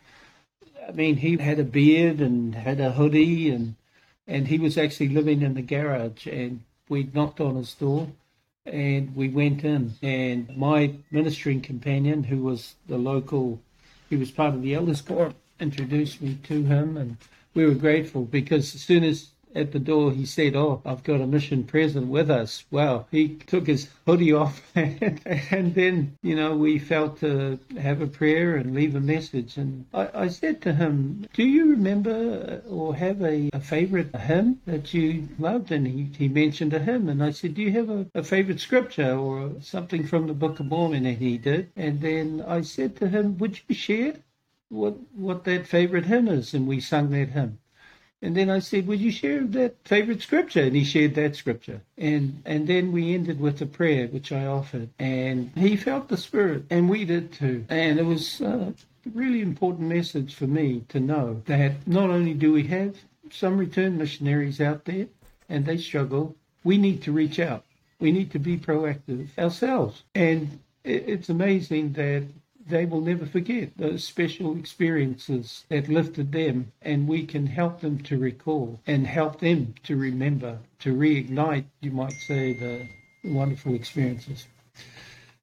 I 0.88 0.92
mean, 0.92 1.18
he 1.18 1.38
had 1.38 1.60
a 1.60 1.64
beard 1.64 2.20
and 2.22 2.54
had 2.56 2.80
a 2.80 2.92
hoodie, 2.92 3.50
and 3.50 3.76
and 4.28 4.48
he 4.48 4.58
was 4.58 4.78
actually 4.78 5.10
living 5.10 5.42
in 5.42 5.54
the 5.54 5.62
garage. 5.62 6.28
And 6.28 6.62
we 6.90 7.10
knocked 7.14 7.40
on 7.40 7.56
his 7.56 7.74
door, 7.74 8.10
and 8.66 9.16
we 9.16 9.30
went 9.30 9.64
in. 9.64 9.94
And 10.02 10.56
my 10.56 10.96
ministering 11.12 11.62
companion, 11.62 12.24
who 12.24 12.44
was 12.44 12.76
the 12.88 12.98
local, 12.98 13.62
he 14.10 14.16
was 14.16 14.32
part 14.32 14.54
of 14.54 14.62
the 14.62 14.74
elders 14.74 15.02
corps, 15.02 15.34
introduced 15.60 16.22
me 16.22 16.38
to 16.44 16.64
him, 16.64 16.98
and 16.98 17.18
we 17.54 17.66
were 17.66 17.74
grateful 17.74 18.26
because 18.26 18.76
as 18.76 18.82
soon 18.82 19.04
as 19.04 19.30
at 19.56 19.72
the 19.72 19.80
door, 19.80 20.12
he 20.12 20.26
said, 20.26 20.56
Oh, 20.56 20.82
I've 20.86 21.04
got 21.04 21.22
a 21.22 21.28
mission 21.28 21.64
present 21.64 22.08
with 22.08 22.30
us. 22.30 22.66
Well, 22.72 23.08
he 23.10 23.36
took 23.36 23.68
his 23.68 23.88
hoodie 24.06 24.34
off, 24.34 24.62
and, 24.76 25.22
and 25.26 25.74
then, 25.74 26.18
you 26.22 26.36
know, 26.36 26.58
we 26.58 26.78
felt 26.78 27.20
to 27.22 27.58
have 27.80 28.02
a 28.02 28.08
prayer 28.08 28.58
and 28.58 28.76
leave 28.76 28.96
a 28.96 29.00
message. 29.00 29.56
And 29.56 29.86
I, 29.94 30.10
I 30.14 30.28
said 30.28 30.62
to 30.64 30.74
him, 30.74 31.26
Do 31.34 31.44
you 31.44 31.70
remember 31.70 32.62
or 32.68 32.96
have 32.96 33.22
a, 33.22 33.50
a 33.54 33.62
favorite 33.62 34.14
hymn 34.16 34.60
that 34.66 34.94
you 34.94 35.30
loved? 35.40 35.72
And 35.72 35.88
he, 35.88 36.10
he 36.18 36.28
mentioned 36.28 36.74
a 36.74 36.80
hymn. 36.80 37.08
And 37.08 37.24
I 37.24 37.32
said, 37.32 37.54
Do 37.56 37.62
you 37.62 37.72
have 37.72 37.90
a, 37.90 38.06
a 38.14 38.24
favorite 38.24 38.60
scripture 38.60 39.16
or 39.16 39.54
something 39.62 40.06
from 40.06 40.28
the 40.28 40.34
Book 40.34 40.60
of 40.60 40.66
Mormon? 40.66 41.06
And 41.06 41.18
he 41.18 41.38
did. 41.38 41.72
And 41.78 42.02
then 42.02 42.44
I 42.46 42.62
said 42.62 42.98
to 42.98 43.08
him, 43.08 43.38
Would 43.38 43.62
you 43.68 43.76
share 43.76 44.16
what, 44.68 44.96
what 45.16 45.46
that 45.46 45.66
favorite 45.66 46.06
hymn 46.06 46.28
is? 46.28 46.54
And 46.54 46.68
we 46.68 46.82
sung 46.82 47.12
that 47.12 47.30
hymn. 47.30 47.60
And 48.26 48.36
then 48.36 48.50
I 48.50 48.58
said, 48.58 48.88
Would 48.88 49.02
you 49.02 49.12
share 49.12 49.44
that 49.44 49.76
favorite 49.86 50.24
scripture? 50.24 50.64
And 50.64 50.76
he 50.76 50.84
shared 50.84 51.14
that 51.14 51.36
scripture. 51.36 51.82
And 51.96 52.42
and 52.44 52.66
then 52.66 52.92
we 52.92 53.14
ended 53.14 53.40
with 53.40 53.62
a 53.62 53.68
prayer 53.68 54.08
which 54.08 54.32
I 54.32 54.48
offered. 54.48 54.90
And 54.98 55.52
he 55.56 55.76
felt 55.76 56.08
the 56.08 56.18
spirit, 56.18 56.66
and 56.72 56.90
we 56.90 57.06
did 57.06 57.34
too. 57.34 57.66
And 57.70 58.00
it 58.00 58.06
was 58.06 58.42
a 58.42 58.74
really 59.14 59.42
important 59.42 59.90
message 59.90 60.34
for 60.34 60.48
me 60.48 60.86
to 60.90 61.00
know 61.00 61.44
that 61.46 61.88
not 61.88 62.10
only 62.10 62.34
do 62.34 62.52
we 62.52 62.64
have 62.64 62.96
some 63.30 63.60
return 63.60 64.00
missionaries 64.00 64.60
out 64.60 64.86
there 64.86 65.06
and 65.48 65.64
they 65.64 65.78
struggle, 65.78 66.36
we 66.64 66.80
need 66.80 67.04
to 67.04 67.12
reach 67.12 67.38
out. 67.40 67.64
We 68.00 68.12
need 68.12 68.32
to 68.32 68.40
be 68.40 68.58
proactive 68.58 69.38
ourselves. 69.38 70.02
And 70.16 70.60
it's 70.84 71.30
amazing 71.30 71.94
that 71.94 72.24
they 72.68 72.86
will 72.86 73.02
never 73.02 73.26
forget 73.26 73.78
those 73.78 74.04
special 74.04 74.58
experiences 74.58 75.66
that 75.70 75.88
lifted 75.88 76.32
them, 76.32 76.72
and 76.82 77.08
we 77.08 77.26
can 77.26 77.48
help 77.48 77.82
them 77.82 78.00
to 78.00 78.18
recall 78.18 78.80
and 78.88 79.06
help 79.06 79.40
them 79.40 79.76
to 79.84 79.96
remember, 79.96 80.60
to 80.80 80.96
reignite, 80.96 81.66
you 81.82 81.92
might 81.92 82.14
say, 82.28 82.54
the 82.54 82.88
wonderful 83.24 83.76
experiences. 83.76 84.48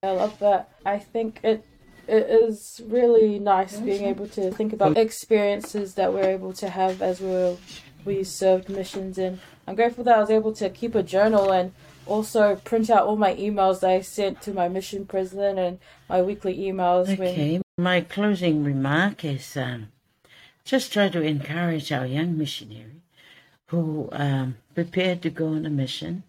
I 0.03 0.11
love 0.11 0.39
that. 0.41 0.69
I 0.85 0.99
think 0.99 1.41
it 1.45 1.65
it 2.09 2.29
is 2.29 2.81
really 2.89 3.39
nice 3.39 3.79
being 3.79 4.05
able 4.05 4.27
to 4.27 4.51
think 4.51 4.73
about 4.73 4.99
experiences 4.99 5.95
that 5.95 6.13
we're 6.13 6.25
able 6.25 6.53
to 6.55 6.69
have 6.69 7.01
as 7.01 7.21
we 7.21 7.57
we 8.05 8.25
served 8.25 8.69
missions 8.69 9.19
and 9.19 9.39
I'm 9.67 9.77
grateful 9.77 10.03
that 10.05 10.17
I 10.17 10.21
was 10.21 10.31
able 10.31 10.53
to 10.55 10.69
keep 10.69 10.97
a 10.97 11.03
journal 11.05 11.53
and 11.53 11.73
also 12.07 12.57
print 12.57 12.91
out 12.91 13.07
all 13.07 13.17
my 13.17 13.35
emails 13.35 13.81
that 13.81 13.91
I 13.91 14.01
sent 14.01 14.43
to 14.43 14.53
my 14.53 14.69
mission 14.69 15.07
president 15.07 15.59
and 15.59 15.79
my 16.09 16.23
weekly 16.23 16.57
emails. 16.59 17.09
Okay, 17.09 17.53
when... 17.53 17.63
my 17.79 18.01
closing 18.01 18.65
remark 18.65 19.25
is 19.25 19.57
um, 19.57 19.89
just 20.65 20.93
try 20.93 21.09
to 21.09 21.23
encourage 21.23 21.93
our 21.93 22.07
young 22.07 22.37
missionary 22.37 23.03
who 23.67 24.09
um, 24.13 24.57
prepared 24.75 25.23
to 25.23 25.31
go 25.31 25.49
on 25.49 25.65
a 25.65 25.71
mission 25.71 26.23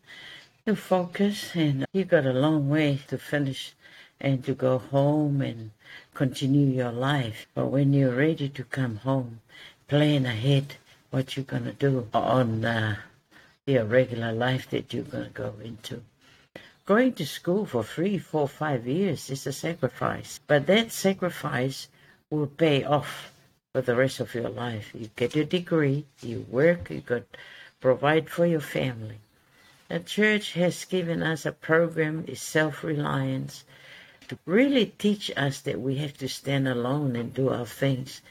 to 0.65 0.75
focus, 0.75 1.55
and 1.55 1.85
you've 1.91 2.07
got 2.07 2.25
a 2.25 2.31
long 2.31 2.69
way 2.69 2.99
to 3.07 3.17
finish 3.17 3.73
and 4.21 4.45
to 4.45 4.53
go 4.53 4.77
home 4.77 5.41
and 5.41 5.71
continue 6.13 6.67
your 6.67 6.91
life. 6.91 7.47
But 7.53 7.67
when 7.67 7.91
you're 7.91 8.15
ready 8.15 8.47
to 8.47 8.63
come 8.63 8.97
home, 8.97 9.41
plan 9.89 10.25
ahead 10.25 10.75
what 11.11 11.35
you're 11.35 11.43
gonna 11.43 11.73
do 11.73 12.07
on. 12.13 12.63
Uh, 12.63 12.95
the 13.65 13.75
irregular 13.75 14.33
life 14.33 14.69
that 14.71 14.93
you're 14.93 15.03
going 15.03 15.23
to 15.23 15.29
go 15.29 15.53
into. 15.63 16.01
Going 16.85 17.13
to 17.13 17.25
school 17.25 17.65
for 17.65 17.83
three, 17.83 18.17
four, 18.17 18.47
five 18.49 18.85
years 18.85 19.29
is 19.29 19.47
a 19.47 19.53
sacrifice, 19.53 20.39
but 20.47 20.67
that 20.67 20.91
sacrifice 20.91 21.87
will 22.29 22.47
pay 22.47 22.83
off 22.83 23.31
for 23.71 23.81
the 23.81 23.95
rest 23.95 24.19
of 24.19 24.35
your 24.35 24.49
life. 24.49 24.91
You 24.93 25.09
get 25.15 25.35
a 25.37 25.45
degree, 25.45 26.05
you 26.21 26.45
work, 26.49 26.89
you 26.89 26.99
got 26.99 27.23
provide 27.79 28.29
for 28.29 28.45
your 28.45 28.59
family. 28.59 29.19
The 29.87 29.99
church 29.99 30.53
has 30.53 30.83
given 30.85 31.23
us 31.23 31.45
a 31.45 31.51
program, 31.51 32.25
is 32.27 32.41
self-reliance, 32.41 33.63
to 34.27 34.37
really 34.45 34.87
teach 34.87 35.31
us 35.37 35.61
that 35.61 35.79
we 35.79 35.95
have 35.97 36.17
to 36.17 36.27
stand 36.27 36.67
alone 36.67 37.15
and 37.15 37.33
do 37.33 37.49
our 37.49 37.65
things 37.65 38.21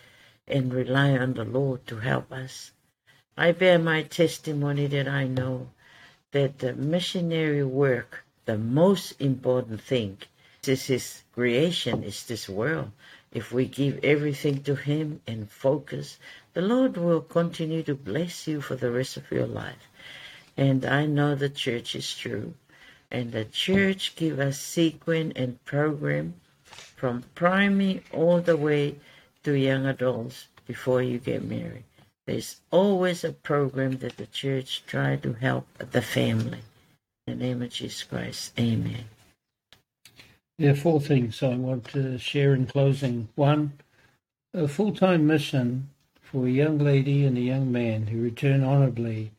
and 0.47 0.75
rely 0.75 1.17
on 1.17 1.35
the 1.35 1.45
Lord 1.45 1.87
to 1.87 1.97
help 1.97 2.33
us. 2.33 2.73
I 3.37 3.53
bear 3.53 3.79
my 3.79 4.03
testimony 4.03 4.87
that 4.89 5.09
I 5.09 5.27
know 5.27 5.69
that 6.33 6.59
the 6.59 6.75
missionary 6.75 7.65
work, 7.65 8.25
the 8.45 8.59
most 8.59 9.13
important 9.21 9.81
thing, 9.81 10.19
is 10.67 10.87
his 10.87 11.23
creation, 11.33 12.03
is 12.03 12.27
this 12.27 12.49
world. 12.49 12.93
if 13.33 13.51
we 13.51 13.65
give 13.65 14.05
everything 14.05 14.63
to 14.63 14.75
Him 14.75 15.21
and 15.27 15.51
focus, 15.51 16.19
the 16.53 16.61
Lord 16.61 16.99
will 16.99 17.23
continue 17.23 17.83
to 17.85 17.95
bless 17.95 18.47
you 18.47 18.61
for 18.61 18.77
the 18.77 18.91
rest 18.91 19.17
of 19.17 19.31
your 19.31 19.47
life. 19.47 19.89
And 20.57 20.85
I 20.85 21.07
know 21.07 21.35
the 21.35 21.49
church 21.49 21.95
is 21.95 22.15
true. 22.15 22.53
And 23.11 23.33
the 23.33 23.47
church 23.47 24.17
give 24.17 24.39
us 24.39 24.59
sequence 24.59 25.33
and 25.37 25.65
program 25.65 26.35
from 26.65 27.25
primary 27.35 28.05
all 28.13 28.41
the 28.41 28.57
way 28.57 28.97
to 29.45 29.53
young 29.55 29.87
adults 29.87 30.49
before 30.67 31.03
you 31.03 31.19
get 31.19 31.43
married. 31.43 31.85
There's 32.27 32.61
always 32.71 33.25
a 33.25 33.33
program 33.33 33.99
that 33.99 34.17
the 34.17 34.27
church 34.27 34.85
try 34.87 35.17
to 35.17 35.33
help 35.33 35.67
the 35.79 36.03
family. 36.03 36.61
In 37.27 37.39
the 37.39 37.45
name 37.47 37.63
of 37.63 37.71
Jesus 37.71 38.03
Christ, 38.05 38.59
amen. 38.59 39.07
There 40.59 40.73
are 40.73 40.77
four 40.77 41.01
things 41.01 41.43
I 41.43 41.57
want 41.57 41.87
to 41.87 42.19
share 42.19 42.55
in 42.55 42.67
closing. 42.67 43.29
One, 43.35 43.73
a 44.55 44.69
full 44.69 44.95
time 44.95 45.27
mission 45.27 45.91
for 46.21 46.47
a 46.47 46.51
young 46.51 46.79
lady 46.79 47.25
and 47.25 47.37
a 47.37 47.41
young 47.41 47.73
man 47.73 48.07
who 48.07 48.23
return 48.23 48.63
honorably 48.63 49.33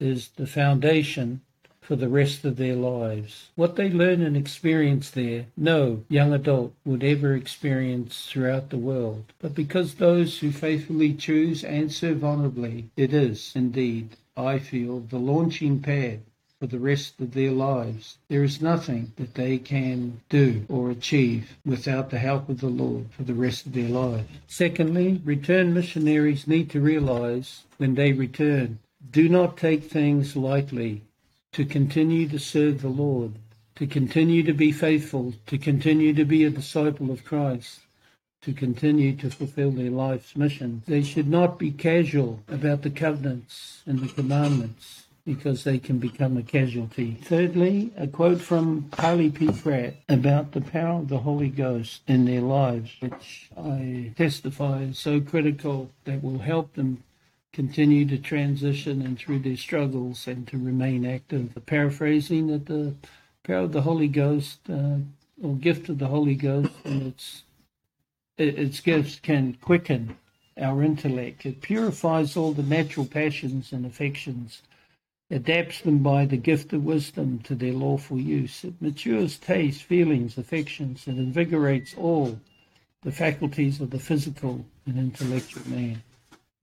is 0.00 0.28
the 0.36 0.46
foundation 0.46 1.42
for 1.82 1.96
the 1.96 2.08
rest 2.08 2.44
of 2.44 2.56
their 2.56 2.76
lives. 2.76 3.50
What 3.56 3.74
they 3.74 3.90
learn 3.90 4.22
and 4.22 4.36
experience 4.36 5.10
there, 5.10 5.46
no 5.56 6.04
young 6.08 6.32
adult 6.32 6.72
would 6.84 7.02
ever 7.02 7.34
experience 7.34 8.26
throughout 8.26 8.70
the 8.70 8.78
world. 8.78 9.32
But 9.40 9.54
because 9.54 9.94
those 9.94 10.38
who 10.38 10.52
faithfully 10.52 11.12
choose 11.12 11.64
and 11.64 11.92
serve 11.92 12.24
honorably, 12.24 12.90
it 12.96 13.12
is, 13.12 13.52
indeed, 13.56 14.16
I 14.36 14.60
feel, 14.60 15.00
the 15.00 15.18
launching 15.18 15.80
pad 15.80 16.20
for 16.60 16.68
the 16.68 16.78
rest 16.78 17.20
of 17.20 17.34
their 17.34 17.50
lives. 17.50 18.18
There 18.28 18.44
is 18.44 18.62
nothing 18.62 19.12
that 19.16 19.34
they 19.34 19.58
can 19.58 20.20
do 20.28 20.64
or 20.68 20.92
achieve 20.92 21.56
without 21.66 22.10
the 22.10 22.20
help 22.20 22.48
of 22.48 22.60
the 22.60 22.68
Lord 22.68 23.06
for 23.10 23.24
the 23.24 23.34
rest 23.34 23.66
of 23.66 23.72
their 23.72 23.88
lives. 23.88 24.28
Secondly, 24.46 25.20
return 25.24 25.74
missionaries 25.74 26.46
need 26.46 26.70
to 26.70 26.80
realize 26.80 27.64
when 27.78 27.96
they 27.96 28.12
return, 28.12 28.78
do 29.10 29.28
not 29.28 29.56
take 29.56 29.82
things 29.82 30.36
lightly 30.36 31.02
to 31.52 31.64
continue 31.64 32.28
to 32.28 32.38
serve 32.38 32.80
the 32.80 32.88
Lord, 32.88 33.32
to 33.76 33.86
continue 33.86 34.42
to 34.42 34.52
be 34.52 34.72
faithful, 34.72 35.34
to 35.46 35.58
continue 35.58 36.14
to 36.14 36.24
be 36.24 36.44
a 36.44 36.50
disciple 36.50 37.10
of 37.10 37.24
Christ, 37.24 37.80
to 38.42 38.52
continue 38.52 39.14
to 39.16 39.30
fulfill 39.30 39.70
their 39.70 39.90
life's 39.90 40.34
mission. 40.34 40.82
They 40.86 41.02
should 41.02 41.28
not 41.28 41.58
be 41.58 41.70
casual 41.70 42.42
about 42.48 42.82
the 42.82 42.90
covenants 42.90 43.82
and 43.86 44.00
the 44.00 44.08
commandments 44.08 45.04
because 45.24 45.62
they 45.62 45.78
can 45.78 45.98
become 45.98 46.36
a 46.36 46.42
casualty. 46.42 47.16
Thirdly, 47.22 47.92
a 47.96 48.08
quote 48.08 48.40
from 48.40 48.88
Parley 48.90 49.30
P. 49.30 49.52
Pratt 49.52 49.94
about 50.08 50.52
the 50.52 50.60
power 50.60 51.00
of 51.00 51.08
the 51.08 51.18
Holy 51.18 51.48
Ghost 51.48 52.02
in 52.08 52.24
their 52.24 52.40
lives, 52.40 52.90
which 52.98 53.48
I 53.56 54.12
testify 54.16 54.82
is 54.82 54.98
so 54.98 55.20
critical 55.20 55.90
that 56.06 56.24
will 56.24 56.38
help 56.38 56.74
them 56.74 57.04
continue 57.52 58.06
to 58.06 58.18
transition 58.18 59.02
and 59.02 59.18
through 59.18 59.40
their 59.40 59.56
struggles 59.56 60.26
and 60.26 60.48
to 60.48 60.58
remain 60.58 61.04
active. 61.04 61.54
The 61.54 61.60
Paraphrasing 61.60 62.46
that 62.46 62.66
the 62.66 62.94
power 63.44 63.64
of 63.64 63.72
the 63.72 63.82
Holy 63.82 64.08
Ghost 64.08 64.58
uh, 64.70 64.96
or 65.42 65.54
gift 65.56 65.88
of 65.88 65.98
the 65.98 66.08
Holy 66.08 66.34
Ghost 66.34 66.72
and 66.84 67.02
its 67.02 67.42
its 68.38 68.80
gifts 68.80 69.20
can 69.20 69.54
quicken 69.60 70.16
our 70.58 70.82
intellect. 70.82 71.44
It 71.46 71.60
purifies 71.60 72.36
all 72.36 72.52
the 72.52 72.62
natural 72.62 73.06
passions 73.06 73.72
and 73.72 73.84
affections, 73.84 74.62
adapts 75.30 75.80
them 75.82 75.98
by 75.98 76.24
the 76.24 76.36
gift 76.36 76.72
of 76.72 76.84
wisdom 76.84 77.40
to 77.40 77.54
their 77.54 77.72
lawful 77.72 78.18
use. 78.18 78.64
It 78.64 78.74
matures 78.80 79.38
taste, 79.38 79.82
feelings, 79.82 80.38
affections, 80.38 81.06
and 81.06 81.18
invigorates 81.18 81.94
all 81.96 82.40
the 83.02 83.12
faculties 83.12 83.80
of 83.80 83.90
the 83.90 83.98
physical 83.98 84.64
and 84.86 84.98
intellectual 84.98 85.68
man. 85.68 86.02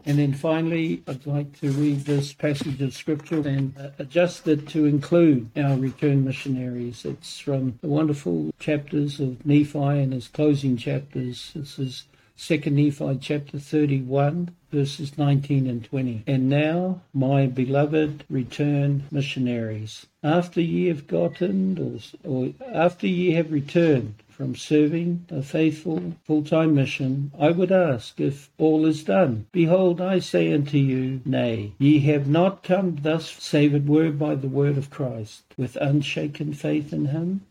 And 0.06 0.18
then 0.18 0.34
finally, 0.34 1.04
I'd 1.08 1.26
like 1.26 1.60
to 1.60 1.72
read 1.72 2.06
this 2.06 2.32
passage 2.32 2.82
of 2.82 2.94
scripture 2.94 3.46
and 3.46 3.78
uh, 3.78 3.90
adjust 4.00 4.48
it 4.48 4.68
to 4.70 4.86
include 4.86 5.50
our 5.58 5.76
return 5.76 6.24
missionaries. 6.24 7.04
It's 7.04 7.40
from 7.40 7.78
the 7.82 7.90
wonderful 7.90 8.54
chapters 8.60 9.20
of 9.20 9.46
Nephi 9.46 9.78
and 9.78 10.14
his 10.14 10.30
closing 10.30 10.78
chapters. 10.78 11.52
This 11.54 11.78
is 11.78 12.06
2 12.38 12.70
Nephi 12.70 13.18
chapter 13.20 13.60
31, 13.60 14.56
verses 14.72 15.18
19 15.18 15.68
and 15.68 15.84
20. 15.84 16.24
And 16.26 16.48
now, 16.48 17.02
my 17.14 17.48
beloved 17.48 18.24
return 18.30 19.04
missionaries, 19.12 20.06
after 20.24 20.62
ye 20.62 20.88
have 20.88 21.08
gotten, 21.08 21.78
or, 22.24 22.32
or 22.32 22.54
after 22.74 23.06
ye 23.06 23.32
have 23.34 23.52
returned 23.52 24.16
from 24.40 24.56
serving 24.56 25.26
a 25.32 25.44
faithful 25.44 26.14
full-time 26.24 26.74
mission, 26.74 27.30
I 27.38 27.52
would 27.52 27.74
ask 27.74 28.22
if 28.22 28.50
all 28.58 28.86
is 28.86 29.04
done. 29.04 29.46
Behold, 29.52 30.00
I 30.00 30.20
say 30.20 30.54
unto 30.54 30.78
you, 30.78 31.20
Nay, 31.26 31.74
ye 31.78 32.00
have 32.00 32.26
not 32.26 32.64
come 32.64 33.00
thus 33.02 33.30
save 33.30 33.76
it 33.76 33.84
were 33.84 34.12
by 34.12 34.36
the 34.36 34.48
word 34.48 34.78
of 34.78 34.90
Christ, 34.90 35.44
with 35.58 35.76
unshaken 35.82 36.54
faith 36.54 36.94
in 36.94 37.08
him, 37.08 37.42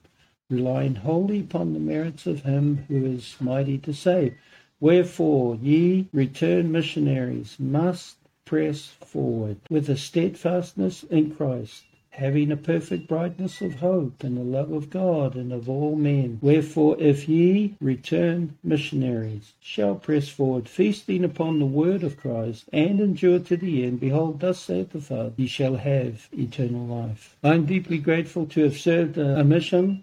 relying 0.49 0.95
wholly 0.95 1.41
upon 1.41 1.75
the 1.75 1.79
merits 1.79 2.27
of 2.27 2.45
him 2.45 2.87
who 2.89 3.05
is 3.05 3.37
mighty 3.39 3.77
to 3.77 3.93
save. 3.93 4.35
Wherefore 4.81 5.59
ye 5.61 6.09
return 6.15 6.73
missionaries 6.73 7.57
must 7.59 8.17
press 8.47 8.95
forward 9.05 9.59
with 9.69 9.91
a 9.91 9.97
steadfastness 9.99 11.03
in 11.11 11.35
Christ 11.35 11.85
having 12.19 12.51
a 12.51 12.57
perfect 12.57 13.07
brightness 13.07 13.61
of 13.61 13.77
hope 13.77 14.25
and 14.25 14.37
the 14.37 14.43
love 14.43 14.73
of 14.73 14.91
God 14.91 15.37
and 15.37 15.53
of 15.53 15.69
all 15.69 15.95
men. 15.95 16.39
Wherefore, 16.43 16.97
if 16.99 17.29
ye 17.29 17.77
return 17.81 18.59
missionaries, 18.65 19.55
shall 19.61 19.95
press 19.95 20.29
forward, 20.29 20.69
feasting 20.69 21.23
upon 21.23 21.59
the 21.59 21.67
word 21.67 22.03
of 22.03 22.17
Christ, 22.17 22.65
and 22.73 23.01
endure 23.01 23.39
to 23.39 23.57
the 23.57 23.85
end, 23.85 24.01
behold, 24.01 24.41
thus 24.41 24.59
saith 24.59 24.91
the 24.91 25.01
Father, 25.01 25.33
ye 25.37 25.47
shall 25.47 25.77
have 25.77 26.29
eternal 26.37 26.87
life. 26.87 27.37
I 27.45 27.55
am 27.55 27.67
deeply 27.67 27.99
grateful 27.99 28.47
to 28.47 28.65
have 28.65 28.77
served 28.77 29.17
a, 29.17 29.41
a 29.41 29.45
mission 29.45 30.03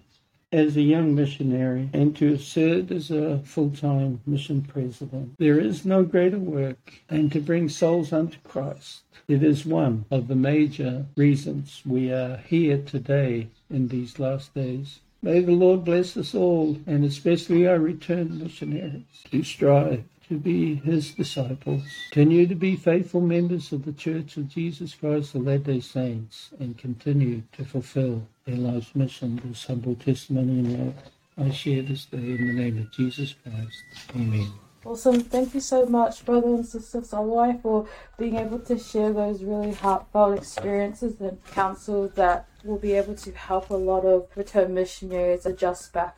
as 0.56 0.78
a 0.78 0.82
young 0.82 1.14
missionary 1.14 1.90
and 1.92 2.16
to 2.16 2.32
have 2.32 2.42
served 2.42 2.90
as 2.90 3.12
a 3.12 3.40
full-time 3.40 4.22
mission 4.26 4.62
president. 4.62 5.38
There 5.38 5.60
is 5.60 5.86
no 5.86 6.04
greater 6.04 6.40
work 6.40 6.94
than 7.10 7.30
to 7.32 7.42
bring 7.42 7.68
souls 7.68 8.14
unto 8.14 8.38
Christ. 8.46 9.02
It 9.28 9.44
is 9.44 9.66
one 9.66 10.06
of 10.10 10.30
the 10.30 10.36
major 10.36 11.06
reasons 11.18 11.82
we 11.86 12.12
are 12.12 12.38
here 12.38 12.78
today 12.78 13.50
in 13.70 13.90
these 13.90 14.18
last 14.18 14.54
days. 14.54 15.02
May 15.22 15.42
the 15.42 15.52
Lord 15.52 15.84
bless 15.84 16.16
us 16.16 16.34
all, 16.34 16.78
and 16.88 17.04
especially 17.04 17.68
our 17.68 17.80
returned 17.80 18.40
missionaries, 18.40 19.24
to 19.32 19.44
strive 19.44 20.04
to 20.30 20.38
be 20.38 20.76
his 20.76 21.12
disciples, 21.12 21.84
continue 22.12 22.48
to 22.48 22.56
be 22.56 22.76
faithful 22.76 23.22
members 23.22 23.72
of 23.72 23.86
the 23.86 23.94
Church 23.94 24.38
of 24.38 24.50
Jesus 24.50 24.94
Christ 24.94 25.36
of 25.36 25.46
Latter-day 25.46 25.80
Saints, 25.80 26.50
and 26.60 26.78
continue 26.78 27.44
to 27.54 27.64
fulfill 27.64 28.28
their 28.46 28.58
life's 28.58 28.96
mission. 28.96 29.42
This 29.46 29.66
humble 29.66 29.96
testimony 29.96 30.60
and 30.60 30.94
I 31.38 31.50
share 31.52 31.82
this 31.82 32.06
day 32.06 32.18
in 32.18 32.48
the 32.48 32.54
name 32.54 32.78
of 32.78 32.92
Jesus 32.94 33.36
Christ. 33.44 33.84
Amen. 34.16 34.52
Awesome. 34.86 35.20
Thank 35.20 35.56
you 35.56 35.60
so 35.60 35.86
much, 35.88 36.24
brother 36.26 36.48
and 36.48 36.66
sister 36.66 37.02
Soloai, 37.02 37.60
for 37.62 37.88
being 38.20 38.36
able 38.36 38.60
to 38.60 38.78
share 38.78 39.12
those 39.12 39.44
really 39.44 39.74
heartfelt 39.74 40.38
experiences 40.38 41.20
and 41.20 41.44
counsel 41.48 42.08
that 42.10 42.48
will 42.64 42.78
be 42.78 42.94
able 42.94 43.16
to 43.16 43.32
help 43.32 43.72
a 43.72 43.76
lot 43.76 44.06
of 44.06 44.28
return 44.36 44.74
missionaries 44.74 45.46
adjust 45.46 45.92
back 45.92 46.18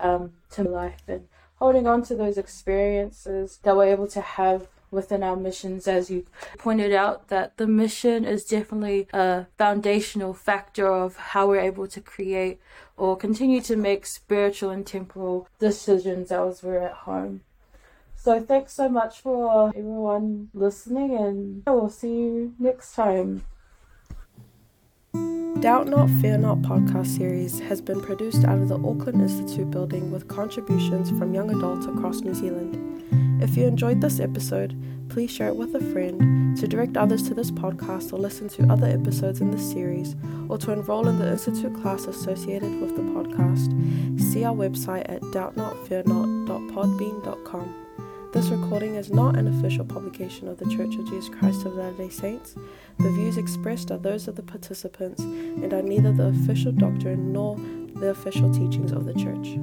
um, 0.00 0.32
to 0.50 0.62
life 0.62 1.02
and 1.08 1.26
holding 1.64 1.86
on 1.86 2.02
to 2.02 2.14
those 2.14 2.36
experiences 2.36 3.58
that 3.62 3.74
we're 3.74 3.86
able 3.86 4.06
to 4.06 4.20
have 4.20 4.68
within 4.90 5.22
our 5.22 5.34
missions 5.34 5.88
as 5.88 6.10
you 6.10 6.26
pointed 6.58 6.92
out 6.92 7.28
that 7.28 7.56
the 7.56 7.66
mission 7.66 8.22
is 8.22 8.44
definitely 8.44 9.08
a 9.14 9.46
foundational 9.56 10.34
factor 10.34 10.86
of 10.92 11.16
how 11.16 11.48
we're 11.48 11.58
able 11.72 11.86
to 11.86 12.02
create 12.02 12.60
or 12.98 13.16
continue 13.16 13.62
to 13.62 13.76
make 13.76 14.04
spiritual 14.04 14.68
and 14.68 14.86
temporal 14.86 15.48
decisions 15.58 16.30
as 16.30 16.62
we're 16.62 16.78
at 16.78 16.92
home 16.92 17.40
so 18.14 18.40
thanks 18.40 18.74
so 18.74 18.90
much 18.90 19.20
for 19.20 19.68
everyone 19.68 20.48
listening, 20.54 21.14
and 21.14 21.62
we'll 21.66 21.90
see 21.90 22.08
you 22.08 22.54
next 22.58 22.94
time. 22.94 23.44
Doubt 25.64 25.88
Not, 25.88 26.10
Fear 26.20 26.36
Not 26.36 26.58
podcast 26.58 27.16
series 27.16 27.58
has 27.60 27.80
been 27.80 28.02
produced 28.02 28.44
out 28.44 28.58
of 28.58 28.68
the 28.68 28.76
Auckland 28.76 29.22
Institute 29.22 29.70
building 29.70 30.10
with 30.10 30.28
contributions 30.28 31.08
from 31.08 31.32
young 31.32 31.48
adults 31.48 31.86
across 31.86 32.20
New 32.20 32.34
Zealand. 32.34 33.42
If 33.42 33.56
you 33.56 33.64
enjoyed 33.64 34.02
this 34.02 34.20
episode, 34.20 34.76
please 35.08 35.30
share 35.30 35.48
it 35.48 35.56
with 35.56 35.74
a 35.74 35.80
friend, 35.80 36.54
to 36.58 36.68
direct 36.68 36.98
others 36.98 37.26
to 37.28 37.34
this 37.34 37.50
podcast 37.50 38.12
or 38.12 38.18
listen 38.18 38.50
to 38.50 38.70
other 38.70 38.88
episodes 38.88 39.40
in 39.40 39.52
this 39.52 39.72
series, 39.72 40.16
or 40.50 40.58
to 40.58 40.70
enroll 40.70 41.08
in 41.08 41.18
the 41.18 41.30
Institute 41.30 41.74
class 41.80 42.04
associated 42.04 42.82
with 42.82 42.94
the 42.94 43.02
podcast. 43.02 43.70
See 44.20 44.44
our 44.44 44.54
website 44.54 45.08
at 45.08 45.22
doubtnotfearnot.podbean.com. 45.22 47.83
This 48.34 48.48
recording 48.48 48.96
is 48.96 49.12
not 49.12 49.36
an 49.36 49.46
official 49.46 49.84
publication 49.84 50.48
of 50.48 50.58
the 50.58 50.68
Church 50.68 50.96
of 50.96 51.08
Jesus 51.08 51.28
Christ 51.28 51.66
of 51.66 51.76
Latter 51.76 51.96
day 51.96 52.08
Saints. 52.08 52.56
The 52.98 53.12
views 53.12 53.36
expressed 53.36 53.92
are 53.92 53.96
those 53.96 54.26
of 54.26 54.34
the 54.34 54.42
participants 54.42 55.22
and 55.22 55.72
are 55.72 55.82
neither 55.82 56.10
the 56.10 56.30
official 56.30 56.72
doctrine 56.72 57.32
nor 57.32 57.56
the 57.94 58.08
official 58.08 58.52
teachings 58.52 58.90
of 58.90 59.06
the 59.06 59.14
Church. 59.14 59.56